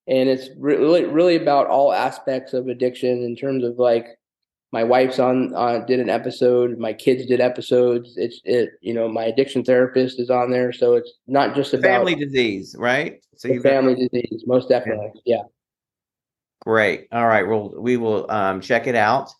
and 0.10 0.28
it's 0.28 0.50
really 0.58 1.06
really 1.06 1.36
about 1.36 1.67
all 1.67 1.93
aspects 1.93 2.54
of 2.54 2.67
addiction 2.67 3.24
in 3.24 3.36
terms 3.36 3.63
of 3.63 3.78
like 3.78 4.08
my 4.72 4.84
wife's 4.84 5.18
on 5.20 5.54
uh, 5.56 5.80
did 5.80 6.00
an 6.00 6.10
episode 6.10 6.78
my 6.78 6.94
kids 6.94 7.26
did 7.26 7.42
episodes 7.42 8.14
it's 8.18 8.40
it 8.46 8.70
you 8.82 8.94
know 8.94 9.10
my 9.10 9.24
addiction 9.24 9.64
therapist 9.64 10.20
is 10.20 10.30
on 10.30 10.52
there 10.52 10.72
so 10.72 10.94
it's 10.94 11.12
not 11.28 11.56
just 11.56 11.74
about 11.74 11.84
family 11.84 12.14
disease 12.16 12.76
right? 12.78 13.24
So 13.36 13.48
you 13.48 13.62
family 13.62 13.96
got- 13.96 14.12
disease 14.12 14.44
most 14.46 14.70
definitely 14.70 15.12
yeah. 15.26 15.42
Great. 16.62 17.08
All 17.12 17.28
right 17.28 17.48
well 17.48 17.74
we 17.80 17.98
will 17.98 18.30
um, 18.30 18.62
check 18.62 18.86
it 18.88 18.96
out. 18.96 19.32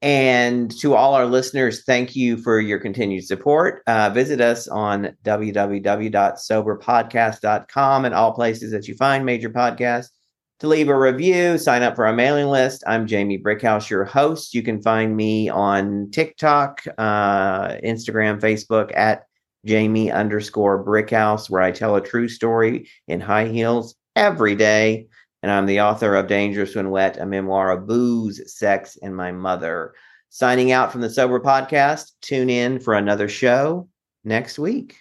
And 0.00 0.76
to 0.80 0.94
all 0.96 1.14
our 1.14 1.26
listeners, 1.26 1.84
thank 1.84 2.16
you 2.16 2.36
for 2.36 2.58
your 2.58 2.80
continued 2.80 3.24
support. 3.24 3.84
Uh, 3.86 4.10
visit 4.10 4.40
us 4.40 4.66
on 4.66 5.16
www.soberpodcast.com 5.22 8.04
and 8.04 8.12
all 8.12 8.32
places 8.32 8.72
that 8.72 8.88
you 8.88 8.96
find 8.96 9.24
major 9.24 9.48
podcasts 9.48 10.10
to 10.62 10.68
leave 10.68 10.88
a 10.88 10.96
review, 10.96 11.58
sign 11.58 11.82
up 11.82 11.96
for 11.96 12.06
our 12.06 12.12
mailing 12.12 12.46
list. 12.46 12.84
I'm 12.86 13.08
Jamie 13.08 13.36
Brickhouse, 13.36 13.90
your 13.90 14.04
host. 14.04 14.54
You 14.54 14.62
can 14.62 14.80
find 14.80 15.16
me 15.16 15.48
on 15.48 16.08
TikTok, 16.12 16.84
uh, 16.98 17.70
Instagram, 17.84 18.40
Facebook 18.40 18.96
at 18.96 19.24
Jamie 19.66 20.12
underscore 20.12 20.84
Brickhouse, 20.84 21.50
where 21.50 21.62
I 21.62 21.72
tell 21.72 21.96
a 21.96 22.00
true 22.00 22.28
story 22.28 22.88
in 23.08 23.20
high 23.20 23.48
heels 23.48 23.96
every 24.14 24.54
day 24.54 25.08
and 25.42 25.50
I'm 25.50 25.66
the 25.66 25.80
author 25.80 26.14
of 26.14 26.28
Dangerous 26.28 26.76
When 26.76 26.90
Wet, 26.90 27.18
a 27.18 27.26
memoir 27.26 27.72
of 27.72 27.88
booze, 27.88 28.40
sex, 28.54 28.96
and 29.02 29.16
my 29.16 29.32
mother. 29.32 29.94
Signing 30.28 30.70
out 30.70 30.92
from 30.92 31.00
the 31.00 31.10
Sober 31.10 31.40
Podcast. 31.40 32.12
Tune 32.20 32.48
in 32.48 32.78
for 32.78 32.94
another 32.94 33.28
show 33.28 33.88
next 34.22 34.60
week. 34.60 35.00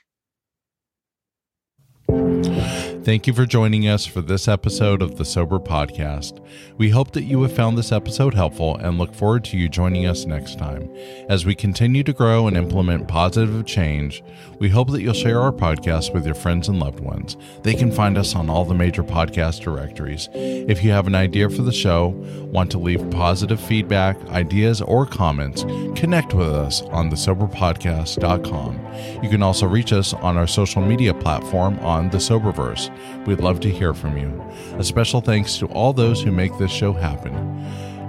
Thank 3.04 3.26
you 3.26 3.34
for 3.34 3.48
joining 3.48 3.88
us 3.88 4.06
for 4.06 4.22
this 4.22 4.48
episode 4.48 5.02
of 5.02 5.18
the 5.18 5.26
Sober 5.26 5.58
Podcast. 5.58 6.40
We 6.78 6.92
hope 6.92 7.14
that 7.14 7.24
you 7.24 7.42
have 7.42 7.52
found 7.52 7.76
this 7.76 7.92
episode 7.92 8.36
helpful 8.36 8.76
and 8.76 9.00
look 9.00 9.16
forward 9.16 9.44
to 9.46 9.58
you 9.58 9.70
joining 9.70 10.06
us 10.06 10.26
next 10.26 10.60
time. 10.60 10.88
As 11.28 11.44
we 11.44 11.56
continue 11.56 12.04
to 12.04 12.14
grow 12.14 12.46
and 12.46 12.56
implement 12.56 13.08
positive 13.08 13.66
change, 13.66 14.24
we 14.60 14.70
hope 14.70 14.92
that 14.92 15.02
you'll 15.02 15.16
share 15.16 15.42
our 15.42 15.52
podcast 15.52 16.14
with 16.14 16.28
your 16.28 16.36
friends 16.36 16.68
and 16.68 16.80
loved 16.80 17.00
ones. 17.00 17.38
They 17.64 17.74
can 17.74 17.92
find 17.92 18.20
us 18.20 18.36
on 18.36 18.52
all 18.52 18.66
the 18.66 18.76
major 18.76 19.04
podcast 19.04 19.62
directories. 19.62 20.30
If 20.34 20.84
you 20.84 20.92
have 20.92 21.08
an 21.08 21.16
idea 21.16 21.50
for 21.50 21.64
the 21.64 21.72
show, 21.72 22.10
want 22.52 22.70
to 22.72 22.78
leave 22.78 23.10
positive 23.10 23.60
feedback, 23.60 24.22
ideas, 24.28 24.80
or 24.80 25.08
comments, 25.08 25.64
connect 26.00 26.36
with 26.36 26.50
us 26.50 26.84
on 26.84 27.10
thesoberpodcast.com. 27.10 29.24
You 29.24 29.30
can 29.30 29.42
also 29.42 29.66
reach 29.66 29.92
us 29.92 30.14
on 30.14 30.38
our 30.38 30.46
social 30.46 30.84
media 30.84 31.16
platform 31.16 31.80
on 31.80 32.12
the 32.12 32.20
Soberverse. 32.20 32.91
We'd 33.26 33.40
love 33.40 33.60
to 33.62 33.70
hear 33.70 33.94
from 33.94 34.18
you. 34.18 34.44
A 34.78 34.84
special 34.84 35.22
thanks 35.22 35.58
to 35.58 35.68
all 35.68 35.94
those 35.94 36.22
who 36.22 36.32
make 36.32 36.58
this 36.58 36.72
show 36.72 36.94
happen. 36.94 37.34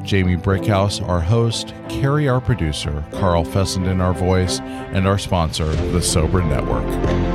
Jamie 0.05 0.37
Brickhouse, 0.37 1.07
our 1.09 1.21
host, 1.21 1.75
Carrie, 1.89 2.29
our 2.29 2.41
producer, 2.41 3.05
Carl 3.13 3.45
Fessenden, 3.45 4.01
our 4.01 4.15
voice, 4.15 4.61
and 4.61 5.07
our 5.07 5.19
sponsor, 5.19 5.67
the 5.67 6.03
Sober 6.03 6.43
Network. 6.43 7.32